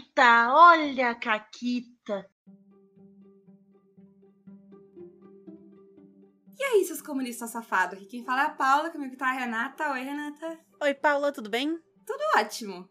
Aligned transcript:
Caquita, 0.00 0.54
olha 0.54 1.10
a 1.10 1.14
Caquita. 1.14 2.26
E 6.58 6.62
aí, 6.62 6.84
seus 6.84 7.02
comunistas 7.02 7.50
safados? 7.50 7.98
Aqui 7.98 8.06
quem 8.06 8.24
fala 8.24 8.42
é 8.42 8.46
a 8.46 8.50
Paula, 8.50 8.90
comigo 8.90 9.16
tá 9.16 9.28
a 9.28 9.32
Renata. 9.32 9.90
Oi, 9.92 10.02
Renata. 10.02 10.58
Oi, 10.80 10.94
Paula, 10.94 11.32
tudo 11.32 11.50
bem? 11.50 11.78
Tudo 12.06 12.20
ótimo. 12.36 12.88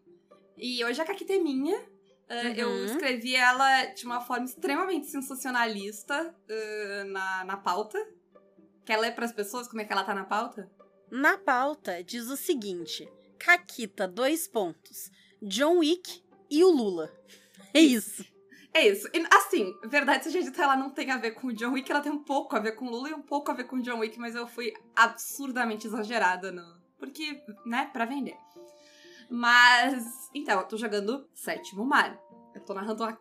E 0.56 0.84
hoje 0.84 1.00
a 1.00 1.04
Caquita 1.04 1.32
é 1.32 1.38
minha. 1.38 1.78
Uh, 1.78 1.90
Uhum. 2.30 2.54
Eu 2.54 2.84
escrevi 2.84 3.34
ela 3.34 3.86
de 3.86 4.06
uma 4.06 4.20
forma 4.20 4.44
extremamente 4.44 5.08
sensacionalista 5.08 6.32
uh, 6.32 7.04
na, 7.08 7.44
na 7.44 7.56
pauta. 7.56 7.98
Quer 8.84 8.98
ler 8.98 9.16
pras 9.16 9.32
pessoas 9.32 9.66
como 9.66 9.80
é 9.80 9.84
que 9.84 9.92
ela 9.92 10.04
tá 10.04 10.14
na 10.14 10.24
pauta? 10.24 10.70
Na 11.10 11.36
pauta 11.36 12.04
diz 12.04 12.28
o 12.28 12.36
seguinte: 12.36 13.10
Caquita, 13.36 14.06
dois 14.06 14.46
pontos. 14.46 15.10
John 15.42 15.78
Wick 15.78 16.22
e 16.50 16.64
o 16.64 16.70
Lula. 16.70 17.10
É 17.72 17.80
isso. 17.80 18.24
É 18.74 18.88
isso. 18.88 19.08
E, 19.14 19.24
assim, 19.32 19.72
verdade 19.84 20.24
seja 20.24 20.42
dita, 20.42 20.60
ela 20.60 20.74
não 20.74 20.90
tem 20.90 21.12
a 21.12 21.16
ver 21.16 21.32
com 21.32 21.46
o 21.46 21.52
John 21.52 21.72
Wick, 21.72 21.88
ela 21.88 22.00
tem 22.00 22.10
um 22.10 22.24
pouco 22.24 22.56
a 22.56 22.58
ver 22.58 22.72
com 22.72 22.86
o 22.86 22.90
Lula 22.90 23.10
e 23.10 23.14
um 23.14 23.22
pouco 23.22 23.48
a 23.48 23.54
ver 23.54 23.62
com 23.64 23.76
o 23.76 23.82
John 23.82 24.00
Wick, 24.00 24.18
mas 24.18 24.34
eu 24.34 24.44
fui 24.48 24.72
absurdamente 24.96 25.86
exagerada 25.86 26.50
no. 26.50 26.64
Porque, 26.98 27.40
né, 27.64 27.88
pra 27.92 28.04
vender. 28.04 28.36
Mas. 29.30 30.28
Então, 30.34 30.58
eu 30.58 30.66
tô 30.66 30.76
jogando 30.76 31.28
Sétimo 31.32 31.84
Mar. 31.84 32.18
Eu 32.54 32.60
tô 32.64 32.74
narrando 32.74 33.04
uma, 33.04 33.18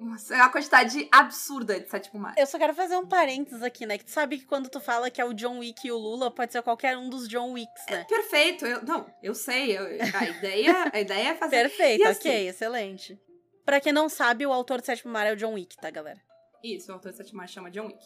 uma, 0.00 0.48
quantidade 0.50 1.06
absurda 1.12 1.78
de 1.78 1.88
Sétimo 1.90 2.18
Mar. 2.20 2.34
Eu 2.38 2.46
só 2.46 2.58
quero 2.58 2.72
fazer 2.74 2.96
um 2.96 3.06
parênteses 3.06 3.62
aqui, 3.62 3.84
né? 3.84 3.98
Que 3.98 4.04
tu 4.04 4.10
sabe 4.10 4.38
que 4.38 4.46
quando 4.46 4.70
tu 4.70 4.80
fala 4.80 5.10
que 5.10 5.20
é 5.20 5.24
o 5.24 5.34
John 5.34 5.58
Wick 5.58 5.86
e 5.86 5.92
o 5.92 5.98
Lula, 5.98 6.30
pode 6.30 6.52
ser 6.52 6.62
qualquer 6.62 6.96
um 6.96 7.10
dos 7.10 7.28
John 7.28 7.52
Wicks, 7.52 7.84
né? 7.90 8.04
Perfeito, 8.08 8.64
eu, 8.66 8.82
não, 8.82 9.06
eu 9.22 9.34
sei. 9.34 9.76
eu- 9.76 9.84
a, 10.18 10.24
ideia, 10.26 10.90
a 10.92 11.00
ideia 11.00 11.28
é 11.30 11.34
fazer. 11.34 11.56
Perfeito, 11.68 12.06
assim- 12.08 12.28
ok, 12.28 12.48
excelente. 12.48 13.20
Pra 13.64 13.80
quem 13.80 13.92
não 13.92 14.08
sabe, 14.08 14.46
o 14.46 14.52
autor 14.52 14.80
do 14.80 14.86
Sétimo 14.86 15.12
Mar 15.12 15.26
é 15.26 15.32
o 15.32 15.36
John 15.36 15.52
Wick, 15.54 15.76
tá, 15.76 15.90
galera? 15.90 16.20
Isso, 16.64 16.90
o 16.90 16.94
autor 16.94 17.12
do 17.12 17.16
Sétimo 17.16 17.38
Mar 17.38 17.48
chama 17.48 17.70
John 17.70 17.86
Wick. 17.86 18.02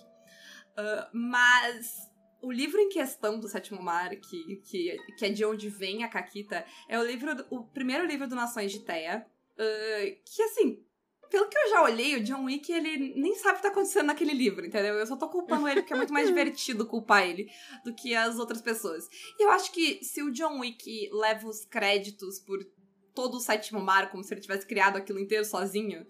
Ah, 0.77 1.09
mas 1.15 2.11
o 2.43 2.51
livro 2.53 2.79
em 2.81 2.89
questão 2.89 3.39
do 3.39 3.49
Sétimo 3.49 3.81
Mar, 3.81 4.11
que, 4.11 4.57
que, 4.69 4.97
que 5.17 5.25
é 5.25 5.31
de 5.31 5.45
onde 5.45 5.69
vem 5.69 6.05
a 6.05 6.09
Caquita, 6.09 6.65
é 6.89 6.99
o 6.99 7.05
livro 7.05 7.35
do- 7.35 7.47
o 7.51 7.65
primeiro 7.65 8.05
livro 8.05 8.27
do 8.29 8.35
Nações 8.35 8.73
de 8.73 8.81
Teia. 8.81 9.25
Ah, 9.59 10.17
que 10.25 10.43
assim. 10.43 10.83
Pelo 11.29 11.49
que 11.49 11.59
eu 11.59 11.71
já 11.71 11.83
olhei, 11.83 12.15
o 12.15 12.23
John 12.23 12.45
Wick, 12.45 12.71
ele 12.71 13.13
nem 13.21 13.35
sabe 13.35 13.55
o 13.55 13.57
que 13.57 13.63
tá 13.63 13.69
acontecendo 13.71 14.07
naquele 14.07 14.33
livro, 14.33 14.65
entendeu? 14.65 14.95
Eu 14.95 15.07
só 15.07 15.17
tô 15.17 15.29
culpando 15.29 15.67
ele 15.67 15.81
porque 15.81 15.93
é 15.93 15.97
muito 15.97 16.13
mais 16.13 16.29
divertido 16.31 16.87
culpar 16.87 17.29
ele 17.29 17.51
do 17.85 17.93
que 17.93 18.15
as 18.15 18.39
outras 18.39 18.63
pessoas. 18.63 19.09
E 19.37 19.45
eu 19.45 19.51
acho 19.51 19.73
que 19.73 20.05
se 20.05 20.23
o 20.23 20.31
John 20.31 20.61
Wick 20.61 21.11
leva 21.13 21.49
os 21.49 21.65
créditos 21.65 22.39
por 22.39 22.65
todo 23.13 23.39
o 23.39 23.41
sétimo 23.41 23.81
mar, 23.81 24.09
como 24.09 24.23
se 24.23 24.33
ele 24.33 24.41
tivesse 24.41 24.65
criado 24.65 24.99
aquilo 24.99 25.19
inteiro 25.19 25.45
sozinho, 25.45 26.07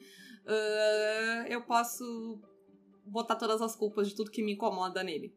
ah, 0.47 1.47
eu 1.49 1.63
posso 1.63 2.39
botar 3.07 3.37
todas 3.37 3.63
as 3.63 3.75
culpas 3.75 4.09
de 4.09 4.15
tudo 4.15 4.31
que 4.31 4.43
me 4.43 4.53
incomoda 4.53 5.03
nele. 5.03 5.35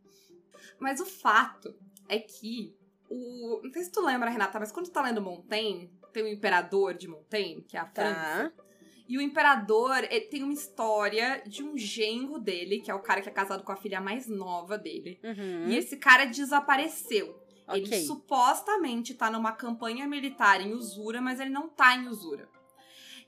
Mas 0.77 0.99
o 0.99 1.05
fato 1.05 1.73
é 2.07 2.19
que 2.19 2.75
o. 3.09 3.61
Não 3.63 3.71
sei 3.71 3.83
se 3.83 3.91
tu 3.91 4.01
lembra, 4.01 4.29
Renata, 4.29 4.59
mas 4.59 4.71
quando 4.71 4.87
tu 4.87 4.91
tá 4.91 5.01
lendo 5.01 5.21
Montaigne, 5.21 5.91
tem 6.11 6.23
o 6.23 6.27
imperador 6.27 6.93
de 6.93 7.07
Montaigne, 7.07 7.61
que 7.61 7.77
é 7.77 7.79
a 7.79 7.85
França. 7.85 8.53
Tá. 8.55 8.63
E 9.07 9.17
o 9.17 9.21
imperador 9.21 10.03
ele 10.03 10.27
tem 10.27 10.43
uma 10.43 10.53
história 10.53 11.41
de 11.47 11.63
um 11.63 11.75
genro 11.75 12.39
dele, 12.39 12.79
que 12.79 12.91
é 12.91 12.93
o 12.93 12.99
cara 12.99 13.21
que 13.21 13.29
é 13.29 13.31
casado 13.31 13.63
com 13.63 13.71
a 13.71 13.75
filha 13.75 13.99
mais 13.99 14.27
nova 14.27 14.77
dele. 14.77 15.19
Uhum. 15.23 15.67
E 15.67 15.75
esse 15.75 15.97
cara 15.97 16.25
desapareceu. 16.25 17.35
Ele 17.67 17.85
Ok. 17.85 18.05
supostamente 18.05 19.13
tá 19.15 19.31
numa 19.31 19.51
campanha 19.51 20.07
militar 20.07 20.61
em 20.61 20.73
Usura, 20.73 21.21
mas 21.21 21.39
ele 21.39 21.49
não 21.49 21.67
tá 21.67 21.95
em 21.95 22.07
Usura. 22.07 22.47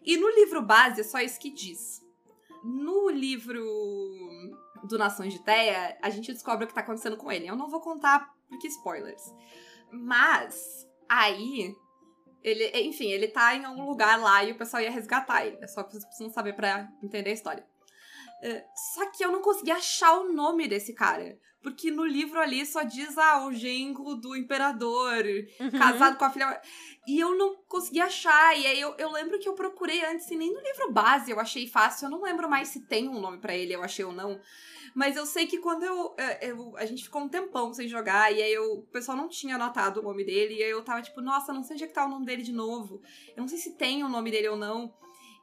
E 0.04 0.18
no 0.18 0.30
livro 0.30 0.62
base 0.62 1.02
é 1.02 1.04
só 1.04 1.20
isso 1.20 1.40
que 1.40 1.50
diz. 1.50 2.02
No 2.64 3.10
livro 3.10 3.64
do 4.84 4.98
Nações 4.98 5.34
de 5.34 5.40
Teia, 5.40 5.98
a 6.02 6.10
gente 6.10 6.32
descobre 6.32 6.66
o 6.66 6.68
que 6.68 6.74
tá 6.74 6.82
acontecendo 6.82 7.18
com 7.18 7.32
ele. 7.32 7.48
Eu 7.48 7.56
não 7.56 7.70
vou 7.70 7.82
contar 7.82 8.36
porque 8.50 8.68
spoilers. 8.68 9.34
Mas 9.92 10.88
aí 11.10 11.76
ele, 12.44 12.66
enfim, 12.88 13.08
ele 13.12 13.28
tá 13.28 13.56
em 13.56 13.66
algum 13.66 13.86
lugar 13.86 14.20
lá 14.20 14.44
e 14.44 14.52
o 14.52 14.58
pessoal 14.58 14.82
ia 14.82 14.92
resgatar 14.92 15.46
ele. 15.46 15.58
É 15.62 15.68
só 15.68 15.84
que 15.84 15.92
vocês 15.92 16.06
precisam 16.06 16.32
saber 16.32 16.54
pra 16.54 16.88
entender 17.04 17.30
a 17.30 17.34
história. 17.34 17.66
É, 18.44 18.64
só 18.96 19.06
que 19.12 19.24
eu 19.24 19.32
não 19.32 19.42
consegui 19.42 19.72
achar 19.72 20.14
o 20.20 20.34
nome 20.34 20.68
desse 20.68 20.94
cara. 20.94 21.38
Porque 21.62 21.92
no 21.92 22.04
livro 22.04 22.40
ali 22.40 22.66
só 22.66 22.82
diz, 22.82 23.16
ah, 23.20 23.46
o 23.46 23.54
genro 23.54 24.16
do 24.16 24.36
imperador, 24.36 25.24
Uhum. 25.60 25.70
casado 25.70 26.18
com 26.18 26.26
a 26.26 26.32
filha. 26.32 26.60
E 27.08 27.20
eu 27.20 27.38
não 27.38 27.56
consegui 27.68 28.00
achar. 28.00 28.58
E 28.58 28.66
aí 28.66 28.82
eu, 28.82 28.96
eu 28.98 29.12
lembro 29.12 29.38
que 29.38 29.48
eu 29.48 29.54
procurei 29.54 30.04
antes, 30.06 30.30
e 30.32 30.36
nem 30.36 30.52
no 30.52 30.60
livro 30.60 30.92
base 30.92 31.30
eu 31.30 31.40
achei 31.40 31.68
fácil. 31.68 32.08
Eu 32.08 32.10
não 32.10 32.24
lembro 32.24 32.50
mais 32.50 32.70
se 32.70 32.80
tem 32.88 33.08
um 33.08 33.20
nome 33.20 33.38
pra 33.38 33.56
ele, 33.56 33.74
eu 33.76 33.84
achei 33.84 34.04
ou 34.04 34.12
não. 34.12 34.40
Mas 34.96 35.16
eu 35.16 35.26
sei 35.26 35.46
que 35.48 35.58
quando 35.60 35.84
eu, 35.84 36.16
é, 36.18 36.50
eu- 36.52 36.76
A 36.78 36.86
gente 36.86 37.04
ficou 37.04 37.22
um 37.22 37.30
tempão 37.30 37.74
sem 37.74 37.88
jogar, 37.88 38.32
e 38.34 38.42
aí 38.42 38.54
eu, 38.54 38.80
o 38.80 38.84
pessoal 38.88 39.18
não 39.18 39.28
tinha 39.28 39.56
anotado 39.56 40.00
o 40.00 40.04
nome 40.04 40.24
dele, 40.24 40.56
e 40.56 40.64
aí 40.64 40.70
eu 40.70 40.84
tava 40.84 41.02
tipo, 41.02 41.22
nossa, 41.22 41.54
não 41.54 41.64
sei 41.64 41.76
onde 41.76 41.84
é 41.84 41.88
que 41.88 41.94
tá 41.94 42.06
o 42.06 42.10
nome 42.10 42.26
dele 42.26 42.44
de 42.44 42.52
novo. 42.52 43.02
Eu 43.36 43.42
não 43.42 43.48
sei 43.48 43.58
se 43.58 43.76
tem 43.78 44.04
o 44.04 44.10
nome 44.10 44.32
dele 44.32 44.48
ou 44.50 44.58
não. 44.58 44.94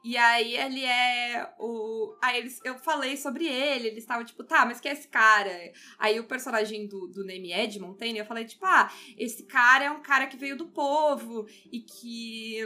E 0.01 0.15
aí 0.15 0.55
ele 0.55 0.85
é 0.85 1.53
o. 1.59 2.15
Aí 2.21 2.37
eles, 2.37 2.59
eu 2.63 2.77
falei 2.79 3.17
sobre 3.17 3.45
ele, 3.45 3.87
eles 3.89 3.99
estavam 4.03 4.23
tipo, 4.23 4.45
tá, 4.45 4.65
mas 4.65 4.79
quem 4.79 4.91
é 4.91 4.93
esse 4.93 5.09
cara? 5.09 5.51
Aí 5.97 6.17
o 6.19 6.23
personagem 6.27 6.87
do, 6.87 7.07
do 7.07 7.25
Name 7.25 7.51
Ed 7.51 7.77
Montaigne, 7.81 8.19
eu 8.19 8.25
falei, 8.25 8.45
tipo, 8.45 8.65
ah, 8.65 8.89
esse 9.17 9.43
cara 9.45 9.85
é 9.85 9.91
um 9.91 10.01
cara 10.01 10.27
que 10.27 10.37
veio 10.37 10.55
do 10.57 10.67
povo 10.67 11.45
e 11.69 11.81
que 11.81 12.59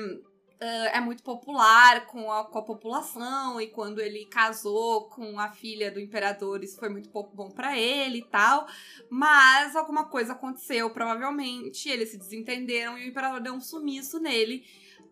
ah, 0.63 0.91
é 0.97 1.01
muito 1.01 1.22
popular 1.24 2.06
com 2.07 2.31
a, 2.31 2.46
com 2.46 2.57
a 2.59 2.62
população. 2.63 3.59
E 3.59 3.68
quando 3.68 4.00
ele 4.00 4.25
casou 4.25 5.09
com 5.09 5.40
a 5.40 5.50
filha 5.51 5.91
do 5.91 6.00
imperador, 6.00 6.63
isso 6.63 6.78
foi 6.79 6.90
muito 6.90 7.09
pouco 7.09 7.35
bom 7.35 7.50
pra 7.51 7.78
ele 7.78 8.19
e 8.19 8.25
tal. 8.25 8.66
Mas 9.09 9.75
alguma 9.75 10.06
coisa 10.06 10.34
aconteceu, 10.34 10.90
provavelmente. 10.90 11.90
Eles 11.90 12.09
se 12.09 12.18
desentenderam 12.18 12.97
e 12.97 13.06
o 13.06 13.07
imperador 13.09 13.41
deu 13.41 13.53
um 13.53 13.62
sumiço 13.62 14.19
nele. 14.19 14.66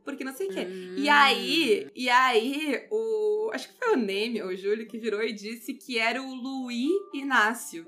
Porque 0.04 0.24
não 0.24 0.34
sei 0.34 0.48
o 0.48 0.52
quê. 0.52 0.62
E 0.98 1.08
Hum. 1.10 1.14
aí, 1.14 1.92
e 1.96 2.10
aí, 2.10 2.88
o. 2.90 3.52
Acho 3.54 3.68
que 3.70 3.78
foi 3.78 3.94
o 3.94 3.98
Neme, 3.98 4.42
o 4.42 4.56
Júlio, 4.58 4.88
que 4.88 4.98
virou 4.98 5.22
e 5.22 5.32
disse 5.32 5.74
que 5.76 6.00
era 6.00 6.20
o 6.22 6.34
Luiz 6.34 6.90
Inácio. 7.14 7.86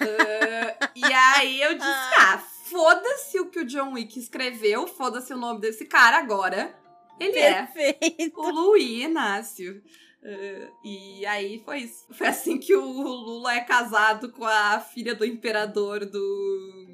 Ah, 0.00 0.90
e 0.94 1.04
aí 1.04 1.60
eu 1.62 1.74
disse: 1.74 1.88
ah, 2.20 2.38
foda-se 2.66 3.40
o 3.40 3.46
que 3.50 3.58
o 3.60 3.64
John 3.64 3.94
Wick 3.94 4.16
escreveu, 4.18 4.86
foda-se 4.86 5.32
o 5.34 5.36
nome 5.36 5.60
desse 5.60 5.86
cara 5.86 6.18
agora. 6.18 6.78
Ele 7.20 7.38
é 7.38 7.62
Perfeito. 7.66 8.40
o 8.40 8.50
Luiz 8.50 9.04
Inácio. 9.04 9.82
Ah, 10.24 10.68
e 10.84 11.24
aí 11.26 11.62
foi 11.64 11.78
isso. 11.80 12.06
Foi 12.12 12.26
assim 12.26 12.58
que 12.58 12.74
o 12.74 12.84
Lula 12.84 13.54
é 13.54 13.60
casado 13.60 14.30
com 14.32 14.44
a 14.44 14.80
filha 14.80 15.14
do 15.14 15.24
imperador 15.24 16.04
do. 16.06 16.88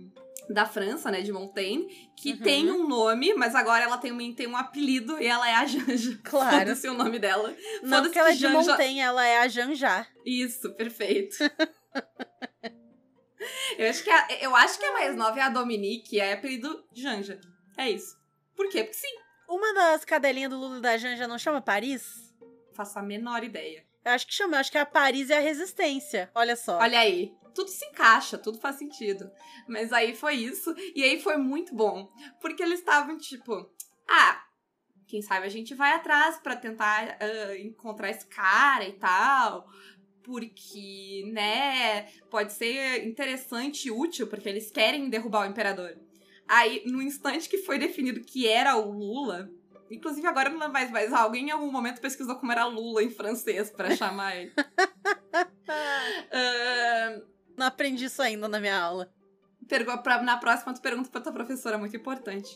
Da 0.48 0.64
França, 0.64 1.10
né, 1.10 1.22
de 1.22 1.32
Montaigne, 1.32 1.88
que 2.16 2.30
Uhum. 2.34 2.38
tem 2.38 2.70
um 2.70 2.86
nome, 2.86 3.34
mas 3.34 3.52
agora 3.56 3.82
ela 3.82 3.98
tem 3.98 4.12
um, 4.12 4.32
tem 4.32 4.46
um 4.46 4.56
apelido 4.56 5.20
e 5.20 5.26
ela 5.26 5.48
é 5.50 5.54
a 5.54 5.66
Janja. 5.66 6.16
Claro. 6.22 6.58
Foda-se 6.58 6.88
o 6.88 6.94
nome 6.94 7.18
dela. 7.18 7.52
Não 7.82 8.02
porque 8.02 8.16
ela 8.16 8.28
é 8.28 8.32
que 8.32 8.36
de 8.38 8.42
Janja- 8.42 8.70
Montaigne, 8.70 9.00
ela 9.00 9.26
é 9.26 9.38
a 9.38 9.48
Janja. 9.48 10.06
Isso, 10.24 10.72
perfeito. 10.74 11.34
eu, 13.76 13.90
acho 13.90 14.04
que 14.04 14.10
a, 14.10 14.28
eu 14.40 14.56
acho 14.56 14.78
que 14.78 14.84
a 14.84 14.92
mais 14.92 15.16
nova 15.16 15.38
é 15.38 15.42
a 15.42 15.48
Dominique, 15.48 16.20
é 16.20 16.32
apelido 16.34 16.84
Janja. 16.94 17.40
É 17.76 17.90
isso. 17.90 18.16
Por 18.54 18.68
quê? 18.68 18.84
Porque 18.84 18.96
sim, 18.98 19.14
Uma 19.48 19.74
das 19.74 20.04
cadelinhas 20.04 20.50
do 20.50 20.58
Lula 20.58 20.80
da 20.80 20.96
Janja 20.96 21.28
não 21.28 21.38
chama 21.38 21.60
Paris? 21.60 22.26
faço 22.76 22.98
a 22.98 23.02
menor 23.02 23.42
ideia. 23.42 23.84
Eu 24.04 24.12
acho 24.12 24.26
que 24.26 24.34
chama, 24.34 24.56
eu 24.56 24.60
acho 24.60 24.70
que 24.70 24.78
é 24.78 24.82
a 24.82 24.86
Paris 24.86 25.30
e 25.30 25.32
a 25.32 25.40
Resistência. 25.40 26.30
Olha 26.34 26.54
só. 26.54 26.78
Olha 26.78 27.00
aí, 27.00 27.34
tudo 27.54 27.68
se 27.68 27.84
encaixa, 27.86 28.38
tudo 28.38 28.58
faz 28.58 28.76
sentido. 28.76 29.28
Mas 29.66 29.92
aí 29.92 30.14
foi 30.14 30.34
isso, 30.34 30.72
e 30.94 31.02
aí 31.02 31.20
foi 31.20 31.36
muito 31.38 31.74
bom. 31.74 32.08
Porque 32.40 32.62
eles 32.62 32.78
estavam 32.78 33.16
tipo, 33.16 33.68
ah, 34.06 34.44
quem 35.08 35.22
sabe 35.22 35.46
a 35.46 35.48
gente 35.50 35.74
vai 35.74 35.92
atrás 35.92 36.38
pra 36.38 36.54
tentar 36.54 37.16
ah, 37.18 37.58
encontrar 37.58 38.10
esse 38.10 38.26
cara 38.26 38.86
e 38.86 38.92
tal. 38.92 39.68
Porque, 40.22 41.24
né, 41.32 42.02
pode 42.30 42.52
ser 42.52 43.06
interessante 43.06 43.86
e 43.86 43.90
útil, 43.92 44.26
porque 44.26 44.48
eles 44.48 44.70
querem 44.70 45.08
derrubar 45.08 45.46
o 45.46 45.50
imperador. 45.50 45.96
Aí, 46.48 46.82
no 46.86 47.02
instante 47.02 47.48
que 47.48 47.58
foi 47.58 47.78
definido 47.78 48.20
que 48.20 48.46
era 48.46 48.76
o 48.76 48.90
Lula, 48.90 49.50
inclusive 49.90 50.26
agora 50.26 50.48
não 50.48 50.70
mais, 50.70 50.90
mas 50.90 51.12
alguém 51.12 51.48
em 51.48 51.50
algum 51.50 51.70
momento 51.70 52.00
pesquisou 52.00 52.36
como 52.36 52.52
era 52.52 52.64
Lula 52.66 53.02
em 53.02 53.10
francês 53.10 53.70
pra 53.70 53.94
chamar 53.96 54.36
ele. 54.36 54.52
Ah, 56.32 57.20
Não 57.56 57.66
aprendi 57.66 58.04
isso 58.04 58.22
ainda 58.22 58.48
na 58.48 58.60
minha 58.60 58.78
aula. 58.78 59.12
Pergu- 59.68 60.02
pra- 60.02 60.22
na 60.22 60.36
próxima, 60.36 60.72
tu 60.74 60.80
pergunta 60.80 61.10
pra 61.10 61.20
tua 61.20 61.32
professora, 61.32 61.76
muito 61.78 61.96
importante. 61.96 62.48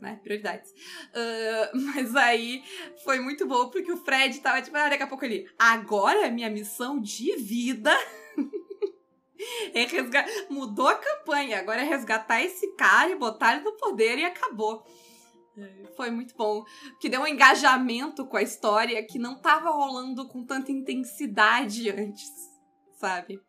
Né? 0.00 0.18
Prioridades. 0.22 0.72
Ah, 1.14 1.70
mas 1.94 2.14
aí 2.16 2.62
foi 3.04 3.18
muito 3.20 3.46
bom, 3.46 3.68
porque 3.70 3.90
o 3.92 3.96
Fred 3.98 4.40
tava 4.40 4.62
tipo, 4.62 4.76
ah, 4.76 4.88
daqui 4.88 5.02
a 5.02 5.06
pouco 5.06 5.24
ele. 5.24 5.48
Agora 5.58 6.30
minha 6.30 6.50
missão 6.50 7.00
de 7.00 7.34
vida 7.36 7.94
é. 9.74 10.52
Mudou 10.52 10.88
a 10.88 10.94
campanha, 10.94 11.58
agora 11.58 11.82
é 11.82 11.84
resgatar 11.84 12.42
esse 12.42 12.74
cara 12.74 13.10
e 13.10 13.16
botar 13.16 13.54
ele 13.54 13.64
no 13.64 13.72
poder 13.72 14.18
e 14.18 14.24
acabou. 14.24 14.84
Foi 15.96 16.10
muito 16.10 16.34
bom. 16.36 16.64
Que 17.00 17.08
deu 17.08 17.22
um 17.22 17.26
engajamento 17.26 18.26
com 18.26 18.36
a 18.36 18.42
história 18.42 19.02
que 19.04 19.18
não 19.18 19.40
tava 19.40 19.70
rolando 19.70 20.28
com 20.28 20.44
tanta 20.44 20.70
intensidade 20.70 21.88
antes, 21.90 22.30
sabe? 22.98 23.40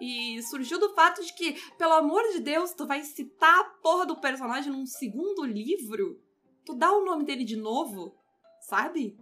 E 0.00 0.42
surgiu 0.42 0.78
do 0.78 0.94
fato 0.94 1.24
de 1.24 1.32
que, 1.32 1.52
pelo 1.78 1.94
amor 1.94 2.22
de 2.32 2.40
Deus, 2.40 2.74
tu 2.74 2.86
vai 2.86 3.02
citar 3.02 3.60
a 3.60 3.64
porra 3.82 4.04
do 4.04 4.20
personagem 4.20 4.70
num 4.70 4.86
segundo 4.86 5.44
livro? 5.44 6.20
Tu 6.64 6.74
dá 6.74 6.92
o 6.92 7.04
nome 7.04 7.24
dele 7.24 7.44
de 7.44 7.56
novo, 7.56 8.14
sabe? 8.60 9.16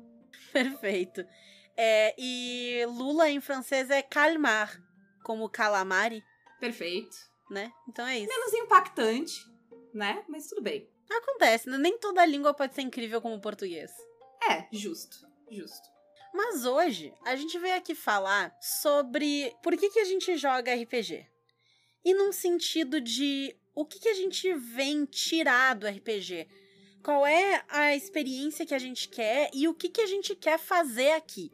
Perfeito. 0.52 1.24
É, 1.76 2.14
e 2.18 2.84
Lula 2.86 3.30
em 3.30 3.40
francês 3.40 3.90
é 3.90 4.02
calmar, 4.02 4.82
como 5.22 5.48
calamari, 5.48 6.22
Perfeito. 6.60 7.16
né? 7.50 7.72
Então 7.88 8.06
é 8.06 8.18
isso. 8.18 8.28
Menos 8.28 8.52
impactante, 8.54 9.44
né? 9.92 10.24
Mas 10.28 10.46
tudo 10.48 10.62
bem. 10.62 10.88
Acontece, 11.10 11.68
né? 11.68 11.76
Nem 11.78 11.98
toda 11.98 12.24
língua 12.24 12.54
pode 12.54 12.74
ser 12.74 12.82
incrível 12.82 13.20
como 13.20 13.36
o 13.36 13.40
português. 13.40 13.90
É, 14.50 14.66
justo. 14.72 15.26
Justo. 15.50 15.92
Mas 16.32 16.64
hoje 16.64 17.12
a 17.24 17.36
gente 17.36 17.58
veio 17.58 17.76
aqui 17.76 17.94
falar 17.94 18.56
sobre 18.60 19.54
por 19.62 19.76
que, 19.76 19.90
que 19.90 19.98
a 19.98 20.04
gente 20.04 20.36
joga 20.36 20.74
RPG. 20.74 21.26
E 22.04 22.14
num 22.14 22.32
sentido 22.32 23.00
de 23.00 23.54
o 23.74 23.84
que, 23.84 24.00
que 24.00 24.08
a 24.08 24.14
gente 24.14 24.52
vem 24.54 25.04
tirar 25.04 25.74
do 25.74 25.86
RPG. 25.86 26.48
Qual 27.02 27.26
é 27.26 27.64
a 27.68 27.94
experiência 27.94 28.64
que 28.64 28.74
a 28.74 28.78
gente 28.78 29.08
quer 29.08 29.50
e 29.52 29.68
o 29.68 29.74
que, 29.74 29.88
que 29.88 30.00
a 30.00 30.06
gente 30.06 30.34
quer 30.34 30.58
fazer 30.58 31.12
aqui. 31.12 31.50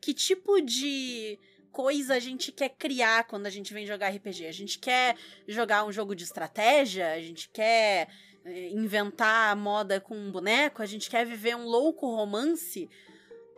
Que 0.00 0.14
tipo 0.14 0.60
de 0.60 1.38
coisa 1.74 2.14
a 2.14 2.20
gente 2.20 2.52
quer 2.52 2.70
criar 2.70 3.24
quando 3.24 3.46
a 3.46 3.50
gente 3.50 3.74
vem 3.74 3.86
jogar 3.86 4.10
RPG? 4.10 4.46
A 4.46 4.52
gente 4.52 4.78
quer 4.78 5.16
jogar 5.46 5.84
um 5.84 5.92
jogo 5.92 6.14
de 6.14 6.24
estratégia? 6.24 7.12
A 7.12 7.20
gente 7.20 7.50
quer 7.50 8.08
eh, 8.44 8.70
inventar 8.70 9.52
a 9.52 9.56
moda 9.56 10.00
com 10.00 10.16
um 10.16 10.30
boneco? 10.30 10.80
A 10.82 10.86
gente 10.86 11.10
quer 11.10 11.26
viver 11.26 11.56
um 11.56 11.66
louco 11.66 12.06
romance? 12.06 12.88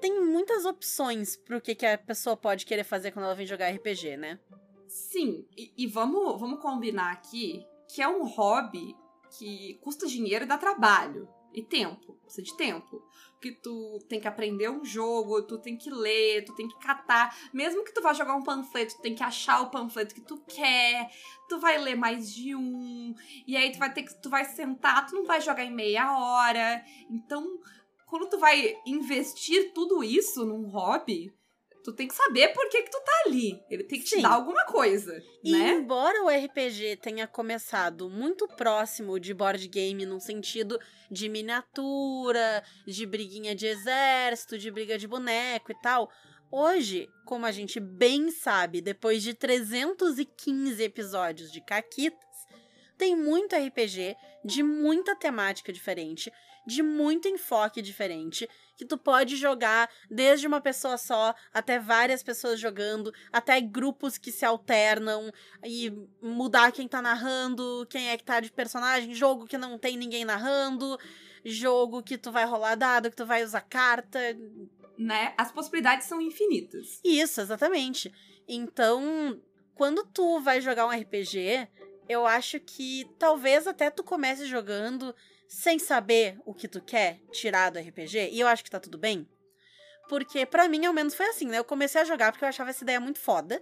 tem 0.01 0.23
muitas 0.25 0.65
opções 0.65 1.37
pro 1.37 1.61
que, 1.61 1.75
que 1.75 1.87
a 1.87 1.99
pessoa 1.99 2.37
pode 2.37 2.67
querer 2.67 2.85
fazer 2.85 3.13
quando 3.13 3.25
ela 3.25 3.35
vem 3.35 3.47
jogar 3.47 3.71
RPG, 3.71 4.17
né? 4.17 4.39
Sim, 4.87 5.45
e, 5.57 5.73
e 5.77 5.87
vamos, 5.87 6.39
vamos 6.39 6.61
combinar 6.61 7.12
aqui 7.12 7.65
que 7.89 8.03
é 8.03 8.09
um 8.09 8.25
hobby 8.25 8.95
que 9.39 9.75
custa 9.83 10.07
dinheiro 10.07 10.45
e 10.45 10.49
dá 10.49 10.59
trabalho. 10.59 11.29
E 11.56 11.62
tempo. 11.62 12.12
Precisa 12.23 12.43
de 12.43 12.55
tempo. 12.55 13.03
Porque 13.32 13.53
tu 13.53 13.99
tem 14.08 14.20
que 14.20 14.29
aprender 14.29 14.69
um 14.69 14.85
jogo, 14.85 15.43
tu 15.43 15.58
tem 15.58 15.76
que 15.76 15.91
ler, 15.91 16.44
tu 16.44 16.55
tem 16.55 16.69
que 16.69 16.79
catar. 16.79 17.35
Mesmo 17.53 17.82
que 17.82 17.94
tu 17.94 18.03
vá 18.03 18.12
jogar 18.12 18.37
um 18.37 18.43
panfleto, 18.43 18.97
tu 18.97 19.00
tem 19.00 19.14
que 19.14 19.23
achar 19.23 19.62
o 19.62 19.70
panfleto 19.70 20.14
que 20.14 20.20
tu 20.20 20.38
quer. 20.47 21.11
Tu 21.49 21.58
vai 21.58 21.79
ler 21.79 21.97
mais 21.97 22.31
de 22.35 22.55
um. 22.55 23.14
E 23.47 23.56
aí 23.56 23.73
tu 23.73 23.79
vai 23.79 23.93
ter 23.93 24.03
que. 24.03 24.20
Tu 24.20 24.29
vai 24.29 24.44
sentar, 24.44 25.06
tu 25.06 25.14
não 25.14 25.25
vai 25.25 25.41
jogar 25.41 25.64
em 25.64 25.73
meia 25.73 26.19
hora. 26.19 26.85
Então, 27.11 27.59
quando 28.06 28.29
tu 28.29 28.38
vai 28.38 28.76
investir 28.87 29.73
tudo 29.73 30.05
isso 30.05 30.44
num 30.44 30.69
hobby, 30.69 31.32
tu 31.87 31.93
tem 31.93 32.09
que 32.09 32.15
saber 32.15 32.49
por 32.49 32.69
que, 32.69 32.83
que 32.83 32.91
tu 32.91 33.00
tá 33.00 33.12
ali. 33.27 33.62
Ele 33.71 33.85
tem 33.85 34.00
que 34.00 34.09
Sim. 34.09 34.17
te 34.17 34.23
dar 34.23 34.33
alguma 34.33 34.65
coisa, 34.67 35.23
E 35.44 35.53
né? 35.53 35.71
embora 35.71 36.25
o 36.25 36.29
RPG 36.29 36.97
tenha 36.97 37.29
começado 37.29 38.11
muito 38.11 38.49
próximo 38.49 39.21
de 39.21 39.33
board 39.33 39.69
game 39.69 40.05
num 40.05 40.19
sentido 40.19 40.81
de 41.09 41.29
miniatura, 41.29 42.65
de 42.85 43.06
briguinha 43.06 43.55
de 43.55 43.67
exército, 43.67 44.59
de 44.59 44.69
briga 44.69 44.99
de 44.99 45.06
boneco 45.06 45.71
e 45.71 45.81
tal, 45.81 46.11
hoje, 46.50 47.09
como 47.25 47.47
a 47.47 47.53
gente 47.53 47.79
bem 47.79 48.33
sabe, 48.33 48.81
depois 48.81 49.23
de 49.23 49.33
315 49.33 50.83
episódios 50.83 51.53
de 51.53 51.61
Caquitas, 51.61 52.19
tem 52.99 53.15
muito 53.15 53.55
RPG 53.55 54.17
de 54.44 54.62
muita 54.65 55.15
temática 55.15 55.73
diferente, 55.73 56.33
de 56.67 56.83
muito 56.83 57.29
enfoque 57.29 57.81
diferente, 57.81 58.49
que 58.77 58.85
tu 58.85 58.99
pode 58.99 59.37
jogar 59.37 59.89
desde 60.11 60.47
uma 60.47 60.61
pessoa 60.61 60.99
só 60.99 61.35
até 61.53 61.79
várias 61.79 62.23
pessoas 62.23 62.59
jogando, 62.59 63.13
até 63.33 63.61
grupos 63.61 64.19
que 64.19 64.33
se 64.33 64.45
alternam 64.45 65.31
e 65.65 65.93
mudar 66.21 66.73
quem 66.73 66.89
tá 66.89 67.01
narrando, 67.01 67.87
quem 67.89 68.09
é 68.09 68.17
que 68.17 68.25
tá 68.25 68.41
de 68.41 68.51
personagem, 68.51 69.15
jogo 69.15 69.47
que 69.47 69.57
não 69.57 69.79
tem 69.79 69.97
ninguém 69.97 70.25
narrando, 70.25 70.99
jogo 71.45 72.03
que 72.03 72.19
tu 72.19 72.33
vai 72.33 72.45
rolar 72.45 72.75
dado, 72.75 73.11
que 73.11 73.17
tu 73.17 73.25
vai 73.25 73.45
usar 73.45 73.61
carta. 73.61 74.19
né? 74.99 75.33
As 75.39 75.53
possibilidades 75.53 76.07
são 76.07 76.21
infinitas. 76.21 77.01
Isso, 77.05 77.41
exatamente. 77.41 78.12
Então, 78.49 79.41
quando 79.75 80.05
tu 80.05 80.41
vai 80.41 80.61
jogar 80.61 80.87
um 80.87 80.91
RPG, 80.91 81.69
eu 82.09 82.27
acho 82.27 82.59
que 82.61 83.05
talvez 83.19 83.67
até 83.67 83.91
tu 83.91 84.03
comece 84.03 84.47
jogando 84.47 85.15
sem 85.49 85.79
saber 85.79 86.39
o 86.45 86.53
que 86.55 86.69
tu 86.69 86.81
quer 86.81 87.19
tirar 87.33 87.71
do 87.71 87.79
RPG, 87.79 88.31
e 88.33 88.41
eu 88.41 88.47
acho 88.49 88.65
que 88.65 88.71
tá 88.71 88.81
tudo 88.81 88.99
bem. 88.99 89.27
Porque 90.09 90.47
pra 90.47 90.69
mim, 90.69 90.85
ao 90.87 90.93
menos, 90.93 91.15
foi 91.15 91.27
assim, 91.27 91.47
né? 91.47 91.59
Eu 91.59 91.65
comecei 91.65 92.01
a 92.01 92.05
jogar 92.05 92.31
porque 92.33 92.45
eu 92.45 92.49
achava 92.49 92.71
essa 92.71 92.85
ideia 92.85 93.01
muito 93.01 93.19
foda. 93.19 93.61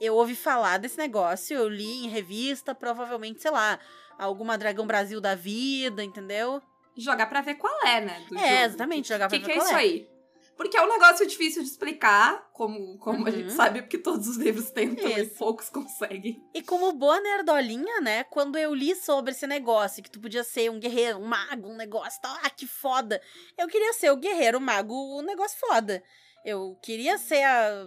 Eu 0.00 0.14
ouvi 0.14 0.34
falar 0.34 0.78
desse 0.78 0.98
negócio, 0.98 1.56
eu 1.56 1.68
li 1.68 2.04
em 2.04 2.08
revista, 2.08 2.74
provavelmente, 2.74 3.40
sei 3.42 3.50
lá, 3.50 3.78
alguma 4.18 4.56
Dragão 4.58 4.86
Brasil 4.86 5.20
da 5.20 5.34
vida, 5.34 6.04
entendeu? 6.04 6.62
Jogar 6.96 7.26
pra 7.26 7.40
ver 7.40 7.54
qual 7.54 7.86
é, 7.86 8.00
né? 8.00 8.24
Do 8.28 8.36
É, 8.38 8.48
jogo. 8.48 8.64
exatamente, 8.66 9.08
jogar 9.08 9.28
pra 9.28 9.38
que 9.38 9.44
ver 9.46 9.52
que 9.52 9.58
é 9.58 9.60
qual 9.60 9.66
isso 9.66 9.76
é. 9.76 9.78
aí? 9.80 10.08
Porque 10.58 10.76
é 10.76 10.82
um 10.82 10.88
negócio 10.88 11.24
difícil 11.24 11.62
de 11.62 11.68
explicar, 11.68 12.50
como, 12.52 12.98
como 12.98 13.24
a 13.24 13.30
Uhum. 13.30 13.36
gente 13.36 13.52
sabe, 13.52 13.80
porque 13.80 13.96
todos 13.96 14.26
os 14.26 14.36
livros 14.36 14.70
tentam 14.72 15.08
e 15.08 15.20
Isso. 15.22 15.36
poucos 15.36 15.70
conseguem. 15.70 16.42
E 16.52 16.60
como 16.62 16.92
boa 16.92 17.20
nerdolinha, 17.20 18.00
né? 18.00 18.24
Quando 18.24 18.58
eu 18.58 18.74
li 18.74 18.94
sobre 18.96 19.30
esse 19.30 19.46
negócio, 19.46 20.02
que 20.02 20.10
tu 20.10 20.20
podia 20.20 20.42
ser 20.42 20.68
um 20.70 20.80
guerreiro, 20.80 21.18
um 21.18 21.24
mago, 21.24 21.68
um 21.68 21.76
negócio 21.76 22.20
tal, 22.20 22.36
ah, 22.42 22.50
que 22.50 22.66
foda. 22.66 23.22
Eu 23.56 23.68
queria 23.68 23.92
ser 23.92 24.10
o 24.10 24.16
guerreiro, 24.16 24.58
o 24.58 24.60
mago, 24.60 24.92
um 25.18 25.22
negócio 25.22 25.56
foda. 25.60 26.02
Eu 26.44 26.76
queria 26.82 27.16
ser 27.18 27.44
a 27.44 27.86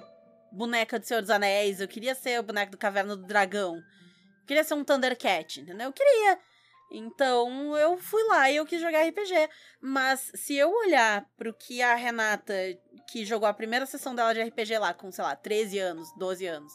boneca 0.51 0.97
do 0.97 1.06
Senhor 1.06 1.19
dos 1.21 1.29
Anéis, 1.29 1.81
eu 1.81 1.88
queria 1.89 2.15
ser 2.15 2.39
o 2.39 2.44
boneco 2.44 2.71
do 2.71 2.77
Caverna 2.77 3.18
do 3.18 3.25
Dragão. 3.27 3.75
Eu 3.75 4.45
queria 4.47 4.63
ser 4.63 4.73
um 4.75 4.83
Thundercat, 4.83 5.59
entendeu? 5.59 5.88
Eu 5.88 5.94
queria. 5.94 6.39
Então 6.92 7.78
eu 7.78 7.98
fui 7.98 8.22
lá 8.26 8.52
e 8.52 8.58
eu 8.58 8.66
quis 8.66 8.82
jogar 8.82 9.08
RPG. 9.08 9.50
Mas 9.80 10.32
se 10.36 10.56
eu 10.56 10.70
olhar 10.70 11.26
pro 11.38 11.54
que 11.54 11.82
a 11.82 11.96
Renata, 11.96 12.54
que 13.10 13.24
jogou 13.26 13.48
a 13.48 13.54
primeira 13.54 13.86
sessão 13.86 14.14
dela 14.14 14.34
de 14.34 14.42
RPG 14.42 14.78
lá, 14.78 14.94
com, 14.94 15.12
sei 15.12 15.24
lá, 15.24 15.36
13 15.36 15.80
anos, 15.80 16.10
12 16.18 16.46
anos, 16.46 16.74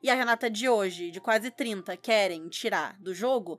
e 0.00 0.08
a 0.08 0.14
Renata 0.14 0.48
de 0.48 0.68
hoje, 0.68 1.10
de 1.10 1.20
quase 1.20 1.50
30, 1.50 1.96
querem 1.96 2.48
tirar 2.48 2.96
do 3.00 3.12
jogo, 3.12 3.58